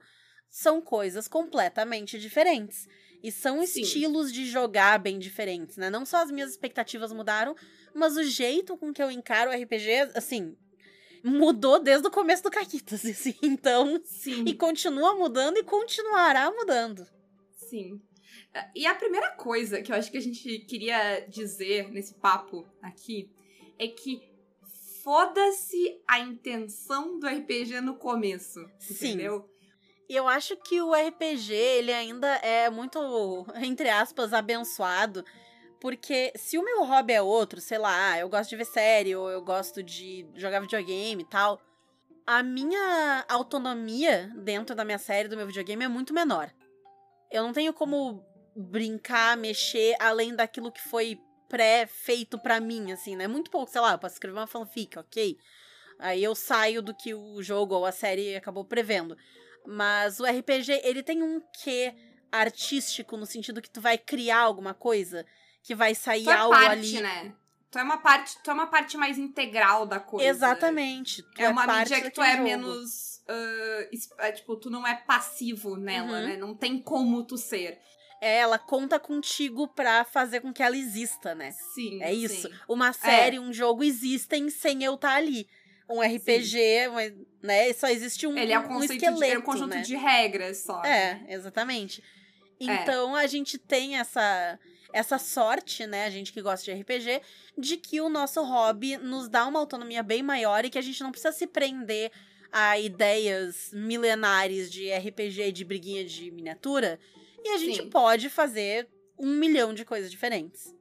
são 0.50 0.81
coisas 0.81 1.28
completamente 1.28 2.18
diferentes. 2.18 2.88
E 3.22 3.31
são 3.31 3.66
Sim. 3.66 3.81
estilos 3.81 4.31
de 4.31 4.46
jogar 4.46 4.98
bem 4.98 5.19
diferentes, 5.19 5.75
né? 5.75 5.90
Não 5.90 6.06
só 6.06 6.24
as 6.24 6.31
minhas 6.31 6.51
expectativas 6.51 7.12
mudaram, 7.12 7.53
mas 7.94 8.15
o 8.15 8.24
jeito 8.24 8.77
com 8.77 8.94
que 8.94 9.03
eu 9.03 9.12
encaro 9.12 9.51
o 9.51 9.53
RPG, 9.53 10.12
assim, 10.15 10.56
mudou 11.23 11.79
desde 11.79 12.07
o 12.07 12.11
começo 12.11 12.43
do 12.43 12.51
Caquitas, 12.51 13.03
assim. 13.05 13.35
Então, 13.41 14.01
Sim. 14.05 14.43
e 14.45 14.53
continua 14.53 15.15
mudando 15.15 15.57
e 15.57 15.63
continuará 15.63 16.51
mudando. 16.51 17.05
Sim. 17.55 18.01
E 18.75 18.85
a 18.85 18.95
primeira 18.95 19.31
coisa 19.31 19.81
que 19.81 19.91
eu 19.91 19.95
acho 19.95 20.09
que 20.09 20.17
a 20.17 20.21
gente 20.21 20.59
queria 20.59 21.19
dizer 21.27 21.89
nesse 21.91 22.15
papo 22.15 22.67
aqui 22.81 23.29
é 23.77 23.88
que 23.88 24.21
foda-se 25.03 26.01
a 26.07 26.19
intenção 26.19 27.19
do 27.19 27.27
RPG 27.27 27.81
no 27.81 27.95
começo. 27.95 28.59
Sim. 28.79 29.09
Entendeu? 29.09 29.49
E 30.09 30.15
eu 30.15 30.27
acho 30.27 30.57
que 30.57 30.81
o 30.81 30.91
RPG, 30.91 31.53
ele 31.53 31.93
ainda 31.93 32.27
é 32.38 32.67
muito, 32.69 33.45
entre 33.57 33.89
aspas, 33.89 34.33
abençoado. 34.33 35.23
Porque 35.79 36.33
se 36.36 36.57
o 36.57 36.63
meu 36.63 36.83
hobby 36.83 37.13
é 37.13 37.21
outro, 37.21 37.62
sei 37.62 37.77
lá, 37.77 38.19
eu 38.19 38.27
gosto 38.27 38.50
de 38.50 38.55
ver 38.57 38.65
série, 38.65 39.15
ou 39.15 39.29
eu 39.29 39.41
gosto 39.41 39.81
de 39.81 40.27
jogar 40.36 40.59
videogame 40.59 41.24
e 41.24 41.25
tal, 41.25 41.62
a 42.27 42.43
minha 42.43 43.25
autonomia 43.29 44.31
dentro 44.36 44.75
da 44.75 44.83
minha 44.83 44.98
série, 44.98 45.29
do 45.29 45.38
meu 45.38 45.48
videogame, 45.48 45.86
é 45.86 45.88
muito 45.88 46.13
menor. 46.13 46.53
Eu 47.31 47.43
não 47.43 47.53
tenho 47.53 47.74
como 47.74 48.24
brincar, 48.55 49.38
mexer, 49.38 49.95
além 50.00 50.36
daquilo 50.36 50.71
que 50.71 50.81
foi 50.81 51.19
pré-feito 51.48 52.38
pra 52.38 52.59
mim, 52.59 52.91
assim, 52.91 53.15
né? 53.15 53.27
Muito 53.27 53.50
pouco, 53.50 53.71
sei 53.71 53.81
lá, 53.81 53.93
eu 53.93 54.00
posso 54.00 54.15
escrever 54.15 54.38
uma 54.38 54.48
fanfic, 54.48 55.00
ok? 55.00 55.38
Aí 55.98 56.24
eu 56.24 56.36
saio 56.36 56.81
do 56.81 56.93
que 56.93 57.13
o 57.13 57.41
jogo 57.41 57.75
ou 57.75 57.86
a 57.86 57.91
série 57.91 58.36
acabou 58.36 58.63
prevendo. 58.63 59.17
Mas 59.65 60.19
o 60.19 60.25
RPG, 60.25 60.81
ele 60.83 61.03
tem 61.03 61.24
um 61.24 61.41
quê 61.63 61.93
artístico, 62.31 63.17
no 63.17 63.25
sentido 63.25 63.62
que 63.62 63.69
tu 63.69 63.81
vai 63.81 63.98
criar 63.98 64.41
alguma 64.41 64.74
coisa, 64.74 65.25
que 65.69 65.75
vai 65.75 65.93
sair 65.93 66.23
Tu 66.23 66.31
é 66.31 66.33
algo 66.33 66.55
parte, 66.55 66.97
ali. 66.97 67.01
né? 67.01 67.31
Tu 67.69 67.77
é 67.77 67.83
uma 67.83 67.97
parte, 67.97 68.35
tu 68.43 68.49
é 68.49 68.53
uma 68.55 68.65
parte 68.65 68.97
mais 68.97 69.19
integral 69.19 69.85
da 69.85 69.99
coisa. 69.99 70.27
Exatamente. 70.27 71.21
Tu 71.21 71.39
É 71.43 71.47
uma 71.47 71.63
parte 71.67 71.91
mídia 71.93 72.01
que 72.01 72.09
tu 72.09 72.23
é 72.23 72.31
jogo. 72.31 72.43
menos. 72.43 73.21
es- 73.91 74.09
é, 74.17 74.31
tipo, 74.31 74.55
tu 74.55 74.71
não 74.71 74.88
é 74.88 74.95
passivo 74.95 75.75
nela, 75.77 76.07
Uhum. 76.17 76.27
né? 76.27 76.38
Não 76.38 76.55
tem 76.55 76.81
como 76.81 77.23
tu 77.23 77.38
ser. 77.38 77.77
É, 78.19 78.38
ela 78.39 78.57
conta 78.57 78.99
contigo 78.99 79.67
pra 79.67 80.03
fazer 80.03 80.39
com 80.41 80.51
que 80.51 80.63
ela 80.63 80.75
exista, 80.75 81.35
né? 81.35 81.51
Sim. 81.75 82.01
É 82.01 82.11
isso. 82.11 82.47
sim. 82.49 82.55
Uma 82.67 82.91
série, 82.91 83.38
um 83.38 83.53
jogo 83.53 83.83
existem 83.83 84.49
sem 84.49 84.83
eu 84.83 84.95
estar 84.95 85.13
ali. 85.13 85.47
Um 85.88 86.01
RPG, 86.01 86.88
uma- 86.89 87.01
né? 87.43 87.71
Só 87.73 87.88
existe 87.88 88.25
um, 88.25 88.35
Ele 88.35 88.51
é 88.51 88.57
um 88.59 88.63
um 88.63 88.67
conceito 88.67 88.93
esqueleto, 89.03 89.19
de, 89.23 89.31
é 89.31 89.38
um 89.38 89.41
conjunto 89.43 89.75
né? 89.75 89.81
de 89.81 89.95
regras 89.95 90.63
só. 90.63 90.83
É, 90.83 91.23
exatamente. 91.29 92.03
Então 92.59 93.15
a 93.15 93.27
gente 93.27 93.57
tem 93.59 93.97
essa 93.97 94.59
essa 94.93 95.17
sorte, 95.17 95.86
né, 95.86 96.05
a 96.05 96.10
gente 96.10 96.34
que 96.34 96.41
gosta 96.41 96.65
de 96.65 96.81
RPG, 96.81 97.22
de 97.58 97.77
que 97.77 98.01
o 98.01 98.10
nosso 98.10 98.43
hobby 98.43 98.98
nos 98.98 99.27
dá 99.29 99.46
uma 99.46 99.60
autonomia 99.60 100.01
bem 100.01 100.24
maior 100.24 100.65
e 100.65 100.69
que 100.69 100.77
a 100.77 100.81
gente 100.81 101.01
não 101.01 101.12
precisa 101.12 101.31
se 101.31 101.48
prender 101.48 102.12
a 102.51 102.79
ideias 102.79 103.72
milenares 103.74 104.72
de 104.72 104.91
RPG 104.91 105.51
de 105.51 105.63
briguinha 105.63 106.03
de 106.03 106.31
miniatura. 106.31 107.00
E 107.43 107.50
a 107.50 107.58
gente 107.58 107.84
Sim. 107.84 107.89
pode 107.89 108.29
fazer 108.29 108.88
um 109.17 109.34
milhão 109.36 109.74
de 109.74 109.86
coisas 109.86 110.10
diferentes. 110.10 110.74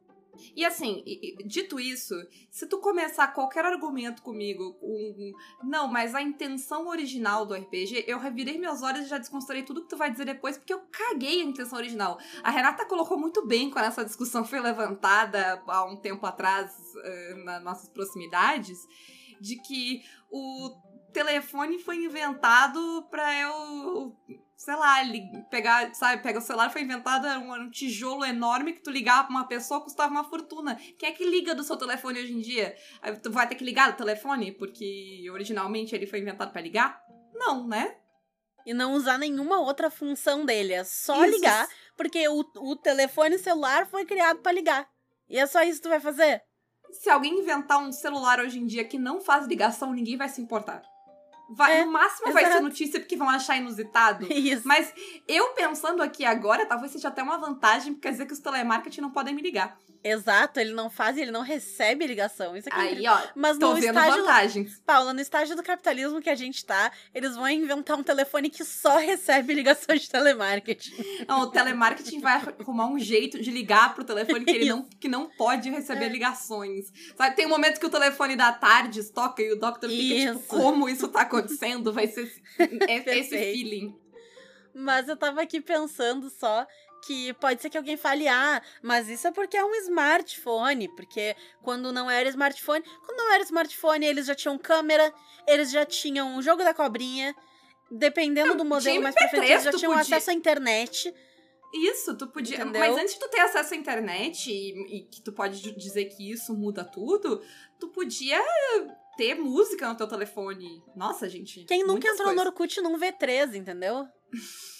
E 0.54 0.64
assim, 0.64 1.02
dito 1.46 1.78
isso, 1.78 2.14
se 2.50 2.66
tu 2.66 2.78
começar 2.78 3.28
qualquer 3.28 3.64
argumento 3.64 4.22
comigo 4.22 4.74
com. 4.74 5.32
Não, 5.62 5.88
mas 5.88 6.14
a 6.14 6.22
intenção 6.22 6.88
original 6.88 7.46
do 7.46 7.54
RPG, 7.54 8.04
eu 8.06 8.18
revirei 8.18 8.58
meus 8.58 8.82
olhos 8.82 9.06
e 9.06 9.08
já 9.08 9.18
desconstruí 9.18 9.62
tudo 9.62 9.82
que 9.82 9.88
tu 9.88 9.96
vai 9.96 10.10
dizer 10.10 10.24
depois, 10.24 10.56
porque 10.56 10.72
eu 10.72 10.80
caguei 10.90 11.42
a 11.42 11.44
intenção 11.44 11.78
original. 11.78 12.18
A 12.42 12.50
Renata 12.50 12.86
colocou 12.86 13.18
muito 13.18 13.46
bem 13.46 13.70
quando 13.70 13.86
essa 13.86 14.04
discussão 14.04 14.44
foi 14.44 14.60
levantada 14.60 15.62
há 15.66 15.84
um 15.84 15.96
tempo 15.96 16.24
atrás 16.26 16.72
eh, 17.04 17.34
nas 17.44 17.62
nossas 17.62 17.88
proximidades, 17.88 18.78
de 19.40 19.56
que 19.62 20.02
o 20.30 20.70
telefone 21.12 21.78
foi 21.78 22.04
inventado 22.04 23.06
pra 23.10 23.40
eu. 23.40 24.16
Sei 24.58 24.74
lá, 24.74 24.96
pegar, 25.48 25.94
sabe, 25.94 26.20
pega 26.20 26.40
o 26.40 26.42
celular, 26.42 26.68
foi 26.68 26.82
inventado 26.82 27.28
um, 27.38 27.54
um 27.54 27.70
tijolo 27.70 28.24
enorme 28.24 28.72
que 28.72 28.82
tu 28.82 28.90
ligava 28.90 29.28
pra 29.28 29.30
uma 29.30 29.46
pessoa 29.46 29.80
custava 29.80 30.10
uma 30.10 30.24
fortuna. 30.24 30.74
Quem 30.98 31.10
é 31.10 31.12
que 31.12 31.24
liga 31.24 31.54
do 31.54 31.62
seu 31.62 31.76
telefone 31.76 32.20
hoje 32.20 32.32
em 32.32 32.40
dia? 32.40 32.74
Aí 33.00 33.16
Tu 33.16 33.30
vai 33.30 33.48
ter 33.48 33.54
que 33.54 33.62
ligar 33.62 33.92
do 33.92 33.96
telefone 33.96 34.50
porque 34.50 35.24
originalmente 35.30 35.94
ele 35.94 36.08
foi 36.08 36.18
inventado 36.18 36.50
pra 36.50 36.60
ligar? 36.60 37.00
Não, 37.32 37.68
né? 37.68 37.98
E 38.66 38.74
não 38.74 38.94
usar 38.94 39.16
nenhuma 39.16 39.60
outra 39.60 39.92
função 39.92 40.44
dele. 40.44 40.72
É 40.72 40.82
só 40.82 41.24
Isso. 41.24 41.36
ligar, 41.36 41.68
porque 41.96 42.28
o, 42.28 42.44
o 42.56 42.74
telefone 42.74 43.38
celular 43.38 43.86
foi 43.86 44.04
criado 44.04 44.40
pra 44.40 44.50
ligar. 44.50 44.90
E 45.28 45.38
é 45.38 45.46
só 45.46 45.62
isso 45.62 45.78
que 45.78 45.84
tu 45.84 45.88
vai 45.88 46.00
fazer? 46.00 46.42
Se 46.90 47.08
alguém 47.08 47.38
inventar 47.38 47.78
um 47.78 47.92
celular 47.92 48.40
hoje 48.40 48.58
em 48.58 48.66
dia 48.66 48.84
que 48.84 48.98
não 48.98 49.20
faz 49.20 49.46
ligação, 49.46 49.92
ninguém 49.92 50.16
vai 50.16 50.28
se 50.28 50.40
importar. 50.40 50.82
Vai, 51.48 51.80
É, 51.80 51.84
no 51.84 51.92
máximo 51.92 52.32
vai 52.32 52.44
ser 52.44 52.60
notícia 52.60 53.00
porque 53.00 53.16
vão 53.16 53.28
achar 53.28 53.56
inusitado. 53.56 54.26
Isso. 54.32 54.66
Mas 54.66 54.92
eu 55.26 55.48
pensando 55.50 56.02
aqui 56.02 56.24
agora, 56.24 56.66
talvez 56.66 56.92
seja 56.92 57.08
até 57.08 57.22
uma 57.22 57.38
vantagem, 57.38 57.94
porque 57.94 58.08
quer 58.08 58.12
dizer 58.12 58.26
que 58.26 58.32
os 58.32 58.38
telemarketing 58.38 59.00
não 59.00 59.10
podem 59.10 59.34
me 59.34 59.40
ligar. 59.42 59.78
Exato, 60.02 60.60
ele 60.60 60.72
não 60.72 60.88
faz 60.88 61.16
e 61.16 61.22
ele 61.22 61.30
não 61.30 61.40
recebe 61.42 62.06
ligação. 62.06 62.56
Isso 62.56 62.68
aqui 62.68 62.78
é 62.78 62.80
Aí, 62.82 62.88
incrível. 62.92 63.12
ó, 63.12 63.22
Mas 63.34 63.58
tô 63.58 63.68
no 63.68 63.74
vendo 63.74 63.86
estágio, 63.98 64.16
vantagens. 64.24 64.82
Paula, 64.86 65.12
no 65.12 65.20
estágio 65.20 65.56
do 65.56 65.62
capitalismo 65.62 66.20
que 66.20 66.30
a 66.30 66.34
gente 66.36 66.64
tá, 66.64 66.92
eles 67.14 67.34
vão 67.34 67.48
inventar 67.48 67.98
um 67.98 68.02
telefone 68.02 68.48
que 68.48 68.64
só 68.64 68.96
recebe 68.96 69.52
ligação 69.54 69.94
de 69.96 70.08
telemarketing. 70.08 71.24
Não, 71.26 71.40
o 71.40 71.46
telemarketing 71.50 72.20
vai 72.20 72.34
arrumar 72.34 72.86
um 72.86 72.98
jeito 72.98 73.40
de 73.40 73.50
ligar 73.50 73.94
pro 73.94 74.04
telefone 74.04 74.44
que 74.44 74.52
ele 74.52 74.68
não, 74.68 74.84
que 75.00 75.08
não 75.08 75.28
pode 75.30 75.68
receber 75.68 76.06
É. 76.06 76.08
ligações. 76.08 76.86
Sabe, 77.16 77.34
tem 77.36 77.46
um 77.46 77.50
momento 77.50 77.80
que 77.80 77.86
o 77.86 77.90
telefone 77.90 78.36
da 78.36 78.52
tarde 78.52 79.02
toca 79.12 79.42
e 79.42 79.52
o 79.52 79.58
doctor 79.58 79.90
fica 79.90 80.32
tipo, 80.32 80.46
como 80.46 80.88
isso 80.88 81.08
tá 81.08 81.22
acontecendo? 81.22 81.92
Vai 81.92 82.06
ser 82.06 82.22
esse, 82.88 83.10
esse 83.10 83.38
feeling. 83.38 83.94
Mas 84.74 85.08
eu 85.08 85.16
tava 85.16 85.42
aqui 85.42 85.60
pensando 85.60 86.30
só 86.30 86.64
que 87.04 87.32
pode 87.34 87.62
ser 87.62 87.70
que 87.70 87.78
alguém 87.78 87.96
fale, 87.96 88.26
ah, 88.28 88.60
mas 88.82 89.08
isso 89.08 89.26
é 89.28 89.30
porque 89.30 89.56
é 89.56 89.64
um 89.64 89.74
smartphone, 89.76 90.88
porque 90.96 91.34
quando 91.62 91.92
não 91.92 92.10
era 92.10 92.28
smartphone, 92.28 92.84
quando 93.04 93.18
não 93.18 93.32
era 93.32 93.42
smartphone, 93.44 94.04
eles 94.06 94.26
já 94.26 94.34
tinham 94.34 94.58
câmera, 94.58 95.12
eles 95.46 95.70
já 95.70 95.84
tinham 95.86 96.36
o 96.36 96.42
jogo 96.42 96.62
da 96.64 96.74
cobrinha, 96.74 97.34
dependendo 97.90 98.54
do 98.54 98.64
modelo 98.64 99.02
mais 99.02 99.14
pra 99.14 99.28
frente, 99.28 99.44
eles 99.50 99.64
já 99.64 99.70
MP3, 99.70 99.72
tu 99.72 99.78
tinham 99.78 99.92
podia- 99.94 100.16
acesso 100.16 100.30
à 100.30 100.34
internet. 100.34 101.14
Isso, 101.74 102.16
tu 102.16 102.26
podia. 102.28 102.56
Entendeu? 102.62 102.80
Mas 102.80 102.96
antes 102.96 103.14
de 103.14 103.20
tu 103.20 103.28
ter 103.28 103.40
acesso 103.40 103.74
à 103.74 103.76
internet 103.76 104.50
e, 104.50 104.96
e 104.96 105.02
que 105.04 105.20
tu 105.20 105.32
pode 105.32 105.60
dizer 105.76 106.06
que 106.06 106.32
isso 106.32 106.54
muda 106.54 106.82
tudo, 106.82 107.42
tu 107.78 107.88
podia 107.88 108.42
ter 109.18 109.34
música 109.34 109.86
no 109.86 109.94
teu 109.94 110.08
telefone. 110.08 110.82
Nossa, 110.96 111.28
gente. 111.28 111.64
Quem 111.64 111.84
nunca 111.84 112.08
entrou 112.08 112.28
no 112.28 112.34
coisas. 112.36 112.46
Orkut 112.46 112.80
num 112.80 112.98
V3, 112.98 113.54
entendeu? 113.54 114.06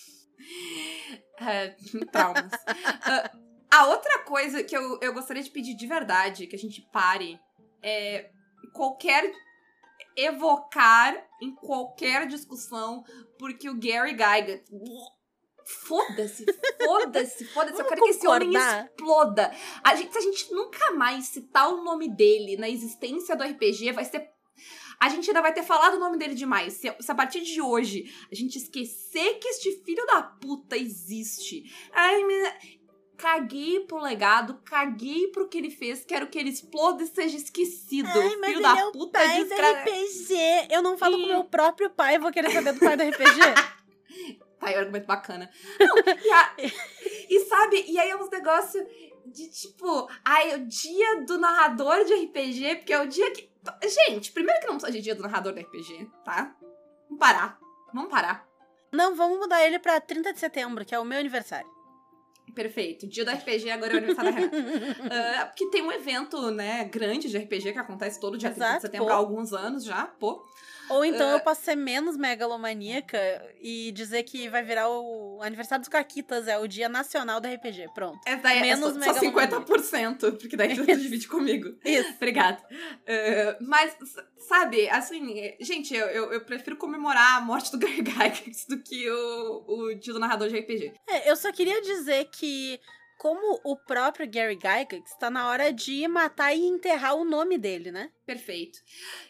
É, 1.41 1.75
traumas. 2.11 2.51
Ah, 2.67 3.31
a 3.71 3.87
outra 3.87 4.21
coisa 4.21 4.63
que 4.65 4.77
eu, 4.77 4.99
eu 5.01 5.13
gostaria 5.13 5.43
de 5.43 5.51
pedir 5.51 5.75
de 5.75 5.87
verdade, 5.87 6.47
que 6.47 6.57
a 6.57 6.59
gente 6.59 6.81
pare, 6.93 7.39
é 7.83 8.31
qualquer. 8.73 9.31
evocar 10.17 11.15
em 11.41 11.55
qualquer 11.55 12.27
discussão, 12.27 13.05
porque 13.39 13.69
o 13.69 13.79
Gary 13.79 14.11
Gygax. 14.11 14.69
Foda-se, 15.87 16.47
foda-se, 16.83 17.45
foda-se. 17.45 17.79
Eu 17.79 17.85
quero 17.85 18.03
que 18.03 18.09
esse 18.09 18.27
homem 18.27 18.51
exploda. 18.55 19.53
A 19.85 19.95
gente, 19.95 20.11
se 20.11 20.19
a 20.19 20.23
gente 20.23 20.51
nunca 20.51 20.93
mais 20.93 21.27
citar 21.27 21.69
o 21.69 21.85
nome 21.85 22.09
dele 22.09 22.57
na 22.57 22.71
existência 22.71 23.37
do 23.37 23.45
RPG, 23.45 23.93
vai 23.93 24.07
ser. 24.07 24.31
A 25.01 25.09
gente 25.09 25.29
ainda 25.31 25.41
vai 25.41 25.53
ter 25.53 25.63
falado 25.63 25.95
o 25.95 26.01
nome 26.01 26.19
dele 26.19 26.35
demais. 26.35 26.75
Se, 26.75 26.95
se 27.01 27.13
a 27.13 27.15
partir 27.15 27.41
de 27.41 27.61
hoje 27.61 28.13
a 28.31 28.35
gente 28.35 28.57
esquecer 28.59 29.39
que 29.39 29.49
este 29.49 29.83
filho 29.85 30.05
da 30.07 30.23
puta 30.23 30.77
existe. 30.77 31.65
Ai, 31.93 32.25
me... 32.25 32.79
Caguei 33.17 33.81
pro 33.81 33.99
legado, 33.99 34.61
caguei 34.65 35.27
pro 35.29 35.49
que 35.49 35.59
ele 35.59 35.71
fez, 35.71 36.05
quero 36.05 36.29
que 36.29 36.39
ele 36.39 36.51
exploda 36.51 37.03
e 37.03 37.07
seja 37.09 37.37
esquecido. 37.37 38.09
Ai, 38.09 38.37
mas 38.37 38.51
filho 38.51 38.63
da 38.63 38.79
é 38.79 38.93
puta 38.93 39.19
pai 39.19 39.45
desgra... 39.45 39.73
RPG. 39.73 40.69
Eu 40.71 40.83
não 40.83 40.97
falo 40.97 41.17
com 41.17 41.25
Ih. 41.25 41.27
meu 41.27 41.45
próprio 41.45 41.91
pai, 41.91 42.17
vou 42.17 42.31
querer 42.31 42.53
saber 42.53 42.75
do 42.75 42.79
pai 42.79 42.97
do 42.97 43.03
RPG. 43.03 43.41
Tá 44.61 44.69
aí, 44.69 44.75
argumento 44.77 45.07
bacana. 45.07 45.51
Não, 45.81 45.97
e, 45.99 46.31
a- 46.31 46.55
e 47.29 47.41
sabe, 47.47 47.85
e 47.89 47.99
aí 47.99 48.09
é 48.09 48.17
uns 48.17 48.31
negócios 48.31 48.85
de 49.27 49.49
tipo, 49.51 50.09
ai, 50.25 50.55
o 50.55 50.67
dia 50.67 51.25
do 51.27 51.39
narrador 51.39 52.05
de 52.05 52.15
RPG, 52.15 52.77
porque 52.77 52.93
é 52.93 53.03
o 53.03 53.07
dia 53.09 53.31
que. 53.33 53.49
Gente, 54.09 54.33
primeiro 54.33 54.61
que 54.61 54.67
não 54.67 54.75
precisa 54.77 54.93
de 54.93 55.03
dia 55.03 55.15
do 55.15 55.23
narrador 55.23 55.53
de 55.53 55.61
RPG, 55.61 56.11
tá? 56.25 56.55
Vamos 57.09 57.19
parar. 57.19 57.59
Vamos 57.93 58.11
parar. 58.11 58.47
não, 58.93 59.15
vamos 59.15 59.39
mudar 59.39 59.65
ele 59.65 59.79
pra 59.79 60.01
30 60.01 60.33
de 60.33 60.39
setembro, 60.41 60.85
que 60.85 60.95
é 60.95 60.99
o 60.99 61.05
meu 61.05 61.19
aniversário. 61.19 61.69
Perfeito. 62.55 63.07
Dia 63.07 63.25
do 63.25 63.31
RPG 63.31 63.71
agora 63.71 63.93
é 63.93 63.95
o 63.95 63.99
aniversário 63.99 64.33
da 64.33 64.39
Renata. 64.39 64.59
Ah, 65.41 65.47
porque 65.47 65.67
tem 65.71 65.83
um 65.83 65.93
evento, 65.93 66.51
né, 66.51 66.85
grande 66.85 67.29
de 67.29 67.39
RPG 67.39 67.73
que 67.73 67.79
acontece 67.79 68.19
todo 68.19 68.37
dia 68.39 68.51
30 68.51 68.65
de 68.65 68.71
Exato, 68.71 68.83
setembro 68.83 69.07
pô. 69.07 69.13
há 69.13 69.17
alguns 69.17 69.53
anos 69.53 69.85
já, 69.85 70.07
pô. 70.07 70.45
Ou 70.91 71.05
então 71.05 71.29
É. 71.31 71.35
eu 71.35 71.41
posso 71.41 71.63
ser 71.63 71.77
menos 71.77 72.17
megalomaníaca 72.17 73.19
e 73.61 73.93
dizer 73.93 74.23
que 74.25 74.49
vai 74.49 74.63
virar 74.63 74.89
o 74.89 75.41
aniversário 75.43 75.81
dos 75.83 75.89
Caquitas, 75.89 76.49
é 76.49 76.59
o 76.59 76.67
dia 76.67 76.89
nacional 76.89 77.41
do 77.41 77.49
RPG. 77.49 77.89
Pronto. 77.95 78.19
Essa 78.27 78.43
daí 78.43 78.61
Menos 78.61 78.97
é 78.97 79.05
só, 79.05 79.15
só 79.15 79.21
megalomaníaca. 79.21 79.65
50%, 79.67 80.39
porque 80.39 80.57
daí 80.57 80.75
tu 80.75 80.85
divide 80.97 81.29
comigo. 81.29 81.77
Isso. 81.85 82.13
Obrigada. 82.17 82.59
Eh, 83.07 83.57
mas, 83.61 83.97
sabe, 84.49 84.89
assim, 84.89 85.55
gente, 85.61 85.95
eu, 85.95 86.07
eu, 86.07 86.33
eu 86.33 86.41
prefiro 86.43 86.77
comemorar 86.77 87.37
a 87.37 87.41
morte 87.41 87.71
do 87.71 87.79
Gary 87.79 87.97
Gygax 88.03 88.67
do 88.69 88.79
que 88.83 89.11
o, 89.11 89.65
o 89.67 89.95
dia 89.95 90.13
do 90.13 90.19
narrador 90.19 90.49
de 90.49 90.59
RPG. 90.59 90.93
É, 91.09 91.31
eu 91.31 91.37
só 91.37 91.53
queria 91.53 91.81
dizer 91.83 92.27
que, 92.31 92.81
como 93.19 93.61
o 93.65 93.77
próprio 93.77 94.31
Gary 94.31 94.55
Gygax, 94.55 95.17
tá 95.19 95.29
na 95.29 95.49
hora 95.49 95.73
de 95.73 96.07
matar 96.07 96.55
e 96.55 96.65
enterrar 96.65 97.17
o 97.17 97.25
nome 97.25 97.59
dele, 97.59 97.91
né? 97.91 98.13
Perfeito. 98.25 98.79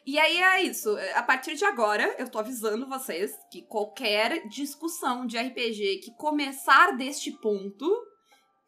E 0.06 0.18
aí 0.18 0.36
é 0.36 0.62
isso. 0.62 0.94
A 1.14 1.22
partir 1.22 1.54
de 1.54 1.64
agora, 1.64 2.14
eu 2.18 2.28
tô 2.28 2.38
avisando 2.38 2.86
vocês 2.86 3.32
que 3.50 3.62
qualquer 3.62 4.46
discussão 4.46 5.26
de 5.26 5.38
RPG 5.38 6.00
que 6.04 6.14
começar 6.16 6.96
deste 6.98 7.32
ponto, 7.32 7.90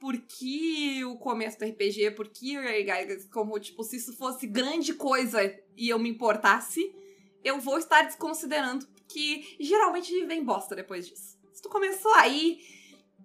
por 0.00 0.16
que 0.16 1.04
o 1.04 1.18
começo 1.18 1.58
do 1.58 1.66
RPG, 1.66 2.12
por 2.12 2.28
que 2.28 2.58
o 2.58 2.62
Gary 2.62 2.86
Gygax, 2.86 3.26
como, 3.26 3.60
tipo, 3.60 3.84
se 3.84 3.96
isso 3.96 4.16
fosse 4.16 4.46
grande 4.46 4.94
coisa 4.94 5.38
e 5.76 5.90
eu 5.90 5.98
me 5.98 6.08
importasse, 6.08 6.80
eu 7.44 7.60
vou 7.60 7.76
estar 7.76 8.02
desconsiderando, 8.04 8.86
porque 8.86 9.56
geralmente 9.60 10.24
vem 10.24 10.42
bosta 10.42 10.74
depois 10.74 11.06
disso. 11.06 11.38
Se 11.52 11.60
tu 11.60 11.68
começou 11.68 12.12
aí, 12.14 12.58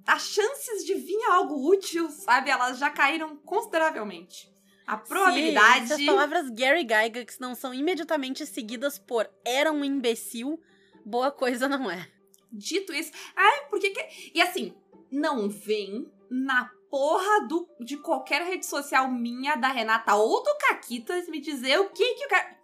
as 0.05 0.27
chances 0.27 0.85
de 0.85 0.93
vir 0.95 1.21
algo 1.31 1.69
útil, 1.69 2.09
sabe, 2.09 2.49
elas 2.49 2.77
já 2.77 2.89
caíram 2.89 3.35
consideravelmente. 3.37 4.53
A 4.85 4.97
probabilidade... 4.97 5.87
Se, 5.87 5.95
se 5.95 6.01
as 6.01 6.05
palavras 6.05 6.49
Gary 6.51 6.81
Gygax 6.83 7.39
não 7.39 7.55
são 7.55 7.73
imediatamente 7.73 8.45
seguidas 8.45 8.99
por 8.99 9.29
era 9.43 9.71
um 9.71 9.83
imbecil, 9.83 10.61
boa 11.03 11.31
coisa 11.31 11.67
não 11.67 11.89
é. 11.89 12.07
Dito 12.51 12.93
isso, 12.93 13.11
ai, 13.35 13.65
por 13.69 13.79
que. 13.79 13.93
E 14.33 14.41
assim, 14.41 14.75
não 15.11 15.49
vem 15.49 16.11
na 16.29 16.69
porra 16.89 17.47
do, 17.47 17.67
de 17.79 17.97
qualquer 17.97 18.43
rede 18.43 18.65
social 18.65 19.11
minha, 19.11 19.55
da 19.55 19.69
Renata 19.69 20.15
ou 20.15 20.43
do 20.43 20.55
Caquitas, 20.59 21.27
me 21.27 21.41
dizer 21.41 21.79
o 21.79 21.89
que 21.89 22.15
que 22.15 22.25
o 22.25 22.29
cara... 22.29 22.55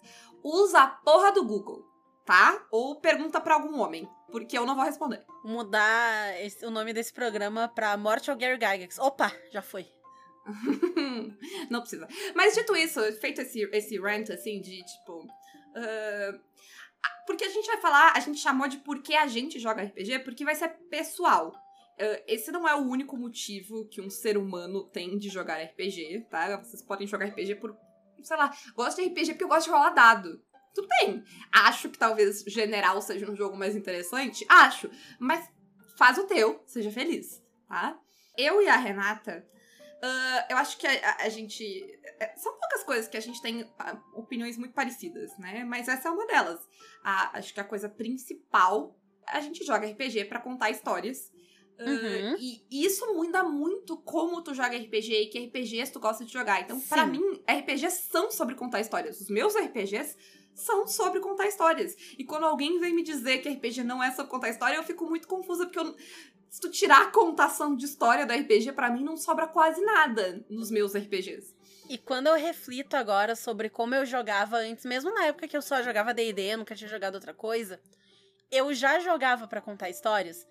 Usa 0.43 0.79
a 0.79 0.87
porra 0.87 1.31
do 1.31 1.45
Google, 1.45 1.85
tá? 2.25 2.65
Ou 2.71 2.95
pergunta 2.95 3.39
pra 3.39 3.55
algum 3.55 3.79
homem, 3.79 4.09
porque 4.31 4.57
eu 4.57 4.65
não 4.65 4.75
vou 4.75 4.85
responder. 4.85 5.23
Mudar 5.43 6.41
esse- 6.41 6.65
o 6.65 6.71
nome 6.71 6.93
desse 6.93 7.13
programa 7.13 7.67
pra 7.67 7.95
Morte 7.97 8.29
ao 8.31 8.37
Gary 8.37 8.55
Gygax. 8.59 8.97
Opa, 8.99 9.31
já 9.51 9.61
foi. 9.61 9.85
não 11.69 11.81
precisa. 11.81 12.07
Mas 12.35 12.55
dito 12.55 12.75
isso, 12.75 12.99
feito 13.19 13.41
esse, 13.41 13.61
esse 13.71 13.99
rant, 13.99 14.29
assim, 14.31 14.59
de 14.61 14.83
tipo. 14.83 15.27
ah, 15.75 16.39
porque 17.25 17.43
a 17.43 17.49
gente 17.49 17.67
vai 17.67 17.77
falar, 17.77 18.13
a 18.15 18.19
gente 18.19 18.39
chamou 18.39 18.67
de 18.67 18.77
por 18.77 19.01
que 19.01 19.15
a 19.15 19.27
gente 19.27 19.59
joga 19.59 19.83
RPG, 19.83 20.19
porque 20.19 20.43
vai 20.45 20.55
ser 20.55 20.69
pessoal. 20.89 21.53
Uh, 21.99 22.23
esse 22.25 22.51
não 22.51 22.67
é 22.67 22.73
o 22.75 22.79
único 22.87 23.15
motivo 23.15 23.85
que 23.87 24.01
um 24.01 24.09
ser 24.09 24.35
humano 24.37 24.85
tem 24.85 25.17
de 25.19 25.29
jogar 25.29 25.61
RPG, 25.61 26.25
tá? 26.31 26.57
Vocês 26.57 26.81
podem 26.81 27.05
jogar 27.05 27.25
RPG 27.27 27.55
por, 27.55 27.77
sei 28.23 28.37
lá, 28.37 28.51
gosto 28.73 28.99
de 29.01 29.07
RPG 29.09 29.33
porque 29.33 29.43
eu 29.43 29.47
gosto 29.47 29.65
de 29.65 29.71
rolar 29.71 29.91
dado. 29.91 30.41
Tudo 30.73 30.87
bem. 30.99 31.23
Acho 31.51 31.89
que 31.89 31.97
talvez 31.97 32.43
General 32.47 33.01
seja 33.01 33.29
um 33.29 33.35
jogo 33.35 33.57
mais 33.57 33.75
interessante. 33.75 34.45
Acho. 34.47 34.89
Mas 35.19 35.49
faz 35.97 36.17
o 36.17 36.25
teu, 36.25 36.63
seja 36.65 36.91
feliz, 36.91 37.43
tá? 37.67 37.97
Eu 38.37 38.61
e 38.61 38.67
a 38.67 38.77
Renata, 38.77 39.45
uh, 40.03 40.45
eu 40.49 40.57
acho 40.57 40.77
que 40.77 40.87
a, 40.87 40.91
a, 40.91 41.23
a, 41.25 41.29
gente. 41.29 41.63
É, 42.19 42.35
são 42.35 42.57
poucas 42.57 42.83
coisas 42.83 43.07
que 43.07 43.17
a 43.17 43.21
gente 43.21 43.41
tem 43.41 43.61
uh, 43.61 43.69
opiniões 44.13 44.57
muito 44.57 44.73
parecidas, 44.73 45.37
né? 45.37 45.63
Mas 45.63 45.87
essa 45.87 46.09
é 46.09 46.11
uma 46.11 46.25
delas. 46.25 46.59
acho 47.03 47.53
que 47.53 47.59
a 47.59 47.63
coisa 47.63 47.87
principal. 47.87 48.97
A 49.27 49.39
gente 49.39 49.63
joga 49.63 49.87
RPG 49.87 50.25
para 50.25 50.39
contar 50.39 50.71
histórias. 50.71 51.31
Uh, 51.79 51.83
uhum. 51.83 52.35
E 52.39 52.63
isso 52.71 53.05
muda 53.13 53.43
muito 53.43 53.97
como 53.97 54.41
tu 54.43 54.53
joga 54.53 54.77
RPG 54.77 55.13
e 55.13 55.27
que 55.27 55.39
RPGs 55.45 55.91
tu 55.91 55.99
gosta 55.99 56.25
de 56.25 56.31
jogar. 56.31 56.61
Então, 56.61 56.79
para 56.81 57.05
mim, 57.05 57.21
RPGs 57.49 58.07
são 58.09 58.29
sobre 58.31 58.55
contar 58.55 58.81
histórias. 58.81 59.21
Os 59.21 59.29
meus 59.29 59.55
RPGs 59.55 60.17
são 60.55 60.87
sobre 60.87 61.19
contar 61.19 61.47
histórias. 61.47 61.95
E 62.17 62.23
quando 62.23 62.45
alguém 62.45 62.79
vem 62.79 62.93
me 62.93 63.03
dizer 63.03 63.39
que 63.39 63.49
RPG 63.49 63.83
não 63.83 64.03
é 64.03 64.11
sobre 64.11 64.31
contar 64.31 64.49
história, 64.49 64.75
eu 64.75 64.83
fico 64.83 65.05
muito 65.05 65.27
confusa, 65.27 65.65
porque 65.65 65.79
eu, 65.79 65.95
se 66.49 66.59
tu 66.59 66.69
tirar 66.69 67.03
a 67.03 67.11
contação 67.11 67.75
de 67.75 67.85
história 67.85 68.25
do 68.25 68.33
RPG, 68.33 68.73
para 68.73 68.89
mim 68.89 69.03
não 69.03 69.17
sobra 69.17 69.47
quase 69.47 69.81
nada 69.81 70.45
nos 70.49 70.69
meus 70.69 70.93
RPGs. 70.93 71.55
E 71.89 71.97
quando 71.97 72.27
eu 72.27 72.35
reflito 72.35 72.95
agora 72.95 73.35
sobre 73.35 73.69
como 73.69 73.95
eu 73.95 74.05
jogava 74.05 74.57
antes, 74.57 74.85
mesmo 74.85 75.13
na 75.13 75.25
época 75.25 75.47
que 75.47 75.57
eu 75.57 75.61
só 75.61 75.81
jogava 75.81 76.13
D&D, 76.13 76.55
nunca 76.55 76.75
tinha 76.75 76.89
jogado 76.89 77.15
outra 77.15 77.33
coisa, 77.33 77.81
eu 78.51 78.73
já 78.73 78.99
jogava 78.99 79.47
para 79.47 79.61
contar 79.61 79.89
histórias. 79.89 80.45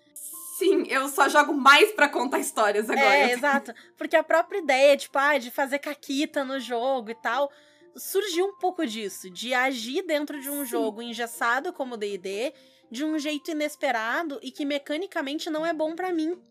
Sim, 0.57 0.83
eu 0.87 1.07
só 1.07 1.27
jogo 1.27 1.53
mais 1.53 1.91
para 1.93 2.09
contar 2.09 2.39
histórias 2.39 2.89
agora. 2.89 3.15
É, 3.15 3.31
exato. 3.31 3.73
Porque 3.97 4.15
a 4.15 4.23
própria 4.23 4.59
ideia, 4.59 4.97
tipo, 4.97 5.17
ah, 5.17 5.37
de 5.37 5.49
fazer 5.49 5.79
caquita 5.79 6.43
no 6.43 6.59
jogo 6.59 7.09
e 7.09 7.15
tal, 7.15 7.51
surgiu 7.95 8.45
um 8.45 8.57
pouco 8.57 8.85
disso, 8.85 9.29
de 9.29 9.53
agir 9.53 10.03
dentro 10.03 10.39
de 10.39 10.49
um 10.49 10.63
Sim. 10.63 10.65
jogo 10.65 11.01
engessado 11.01 11.73
como 11.73 11.97
D&D, 11.97 12.53
de 12.89 13.03
um 13.03 13.17
jeito 13.17 13.51
inesperado 13.51 14.39
e 14.41 14.51
que 14.51 14.65
mecanicamente 14.65 15.49
não 15.49 15.65
é 15.65 15.73
bom 15.73 15.95
para 15.95 16.11
mim. 16.11 16.41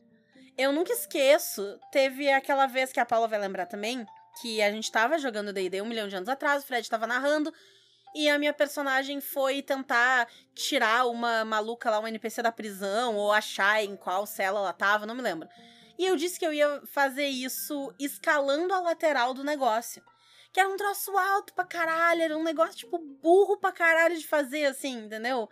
Eu 0.56 0.72
nunca 0.72 0.92
esqueço, 0.92 1.78
teve 1.90 2.30
aquela 2.30 2.66
vez 2.66 2.92
que 2.92 3.00
a 3.00 3.06
Paula 3.06 3.28
vai 3.28 3.38
lembrar 3.38 3.66
também, 3.66 4.06
que 4.40 4.60
a 4.62 4.70
gente 4.70 4.90
tava 4.90 5.18
jogando 5.18 5.52
D&D 5.52 5.80
um 5.82 5.86
milhão 5.86 6.08
de 6.08 6.16
anos 6.16 6.28
atrás, 6.28 6.62
o 6.62 6.66
Fred 6.66 6.88
tava 6.88 7.06
narrando, 7.06 7.52
e 8.14 8.28
a 8.28 8.38
minha 8.38 8.52
personagem 8.52 9.20
foi 9.20 9.62
tentar 9.62 10.28
tirar 10.54 11.06
uma 11.06 11.44
maluca 11.44 11.90
lá, 11.90 12.00
um 12.00 12.08
NPC 12.08 12.42
da 12.42 12.50
prisão, 12.50 13.16
ou 13.16 13.32
achar 13.32 13.82
em 13.84 13.96
qual 13.96 14.26
cela 14.26 14.58
ela 14.60 14.72
tava, 14.72 15.06
não 15.06 15.14
me 15.14 15.22
lembro. 15.22 15.48
E 15.98 16.06
eu 16.06 16.16
disse 16.16 16.38
que 16.38 16.46
eu 16.46 16.52
ia 16.52 16.82
fazer 16.86 17.26
isso 17.26 17.94
escalando 17.98 18.72
a 18.72 18.80
lateral 18.80 19.32
do 19.32 19.44
negócio 19.44 20.02
que 20.52 20.60
era 20.60 20.68
um 20.68 20.76
troço 20.76 21.16
alto 21.16 21.54
pra 21.54 21.64
caralho, 21.64 22.22
era 22.22 22.36
um 22.36 22.42
negócio, 22.42 22.76
tipo, 22.76 22.98
burro 22.98 23.56
pra 23.58 23.72
caralho 23.72 24.16
de 24.18 24.26
fazer, 24.26 24.66
assim, 24.66 25.04
entendeu? 25.04 25.48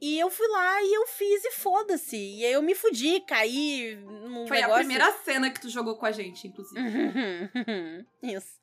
E 0.00 0.18
eu 0.18 0.28
fui 0.30 0.46
lá 0.48 0.82
e 0.82 0.94
eu 0.94 1.06
fiz 1.06 1.44
e 1.44 1.52
foda-se. 1.52 2.16
E 2.16 2.44
aí 2.44 2.52
eu 2.52 2.62
me 2.62 2.74
fudi, 2.74 3.20
caí 3.20 3.96
num 3.96 4.46
Foi 4.46 4.58
negócio... 4.58 4.74
a 4.74 4.78
primeira 4.78 5.12
cena 5.12 5.50
que 5.50 5.60
tu 5.60 5.68
jogou 5.68 5.96
com 5.96 6.04
a 6.04 6.12
gente, 6.12 6.46
inclusive. 6.46 6.80
Isso. 8.22 8.60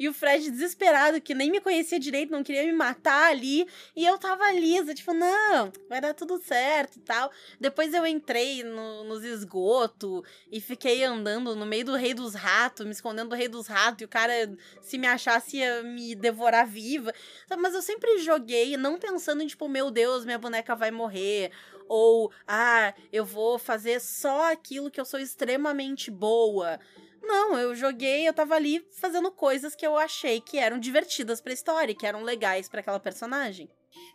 E 0.00 0.08
o 0.08 0.14
Fred 0.14 0.50
desesperado, 0.50 1.20
que 1.20 1.34
nem 1.34 1.50
me 1.50 1.60
conhecia 1.60 2.00
direito, 2.00 2.32
não 2.32 2.42
queria 2.42 2.64
me 2.64 2.72
matar 2.72 3.30
ali. 3.30 3.68
E 3.94 4.06
eu 4.06 4.16
tava 4.16 4.50
lisa, 4.50 4.94
tipo, 4.94 5.12
não, 5.12 5.70
vai 5.90 6.00
dar 6.00 6.14
tudo 6.14 6.38
certo 6.38 6.96
e 6.96 7.00
tal. 7.00 7.30
Depois 7.60 7.92
eu 7.92 8.06
entrei 8.06 8.64
no, 8.64 9.04
nos 9.04 9.22
esgotos 9.22 10.22
e 10.50 10.58
fiquei 10.58 11.04
andando 11.04 11.54
no 11.54 11.66
meio 11.66 11.84
do 11.84 11.96
rei 11.96 12.14
dos 12.14 12.34
ratos, 12.34 12.86
me 12.86 12.92
escondendo 12.92 13.28
do 13.28 13.36
rei 13.36 13.46
dos 13.46 13.66
ratos. 13.66 14.00
E 14.00 14.04
o 14.06 14.08
cara, 14.08 14.32
se 14.80 14.96
me 14.96 15.06
achasse, 15.06 15.58
ia 15.58 15.82
me 15.82 16.14
devorar 16.14 16.66
viva. 16.66 17.12
Mas 17.58 17.74
eu 17.74 17.82
sempre 17.82 18.20
joguei, 18.20 18.78
não 18.78 18.98
pensando 18.98 19.42
em, 19.42 19.46
tipo, 19.46 19.68
meu 19.68 19.90
Deus, 19.90 20.24
minha 20.24 20.38
boneca 20.38 20.74
vai 20.74 20.90
morrer 20.90 21.52
ou 21.86 22.30
ah, 22.46 22.94
eu 23.12 23.24
vou 23.24 23.58
fazer 23.58 24.00
só 24.00 24.52
aquilo 24.52 24.90
que 24.90 25.00
eu 25.00 25.04
sou 25.04 25.18
extremamente 25.18 26.10
boa. 26.10 26.78
Não, 27.22 27.58
eu 27.58 27.74
joguei, 27.74 28.26
eu 28.26 28.32
tava 28.32 28.54
ali 28.54 28.84
fazendo 29.00 29.30
coisas 29.30 29.74
que 29.74 29.86
eu 29.86 29.96
achei 29.96 30.40
que 30.40 30.58
eram 30.58 30.78
divertidas 30.78 31.40
pra 31.40 31.52
história, 31.52 31.94
que 31.94 32.06
eram 32.06 32.22
legais 32.22 32.68
para 32.68 32.80
aquela 32.80 33.00
personagem. 33.00 33.68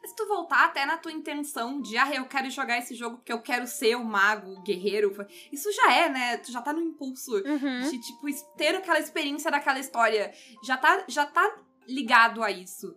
Se 0.06 0.16
tu 0.16 0.28
voltar 0.28 0.66
até 0.66 0.86
na 0.86 0.98
tua 0.98 1.12
intenção 1.12 1.82
de, 1.82 1.98
ah, 1.98 2.14
eu 2.14 2.26
quero 2.26 2.50
jogar 2.50 2.78
esse 2.78 2.96
jogo 2.96 3.18
porque 3.18 3.34
eu 3.34 3.42
quero 3.42 3.68
ser 3.68 3.96
o 3.96 4.04
mago, 4.04 4.52
o 4.52 4.62
guerreiro, 4.62 5.14
isso 5.52 5.72
já 5.72 5.94
é, 5.94 6.10
né? 6.10 6.38
Tu 6.38 6.52
já 6.52 6.62
tá 6.62 6.72
no 6.72 6.82
impulso 6.82 7.36
uhum. 7.36 7.90
de, 7.90 8.00
tipo, 8.00 8.28
ter 8.56 8.76
aquela 8.76 9.00
experiência 9.00 9.52
daquela 9.52 9.80
história. 9.80 10.32
Já 10.64 10.78
tá, 10.78 11.04
já 11.08 11.26
tá 11.26 11.60
ligado 11.88 12.44
a 12.44 12.52
isso. 12.52 12.96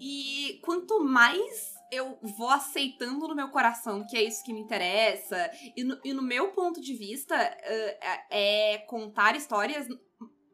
E 0.00 0.60
quanto 0.62 1.04
mais 1.04 1.77
eu 1.90 2.18
vou 2.22 2.50
aceitando 2.50 3.26
no 3.28 3.34
meu 3.34 3.48
coração 3.48 4.06
que 4.06 4.16
é 4.16 4.22
isso 4.22 4.44
que 4.44 4.52
me 4.52 4.60
interessa. 4.60 5.50
E 5.76 5.84
no, 5.84 5.98
e 6.04 6.12
no 6.12 6.22
meu 6.22 6.48
ponto 6.48 6.80
de 6.80 6.94
vista, 6.94 7.34
uh, 7.36 8.06
é 8.30 8.78
contar 8.86 9.36
histórias. 9.36 9.86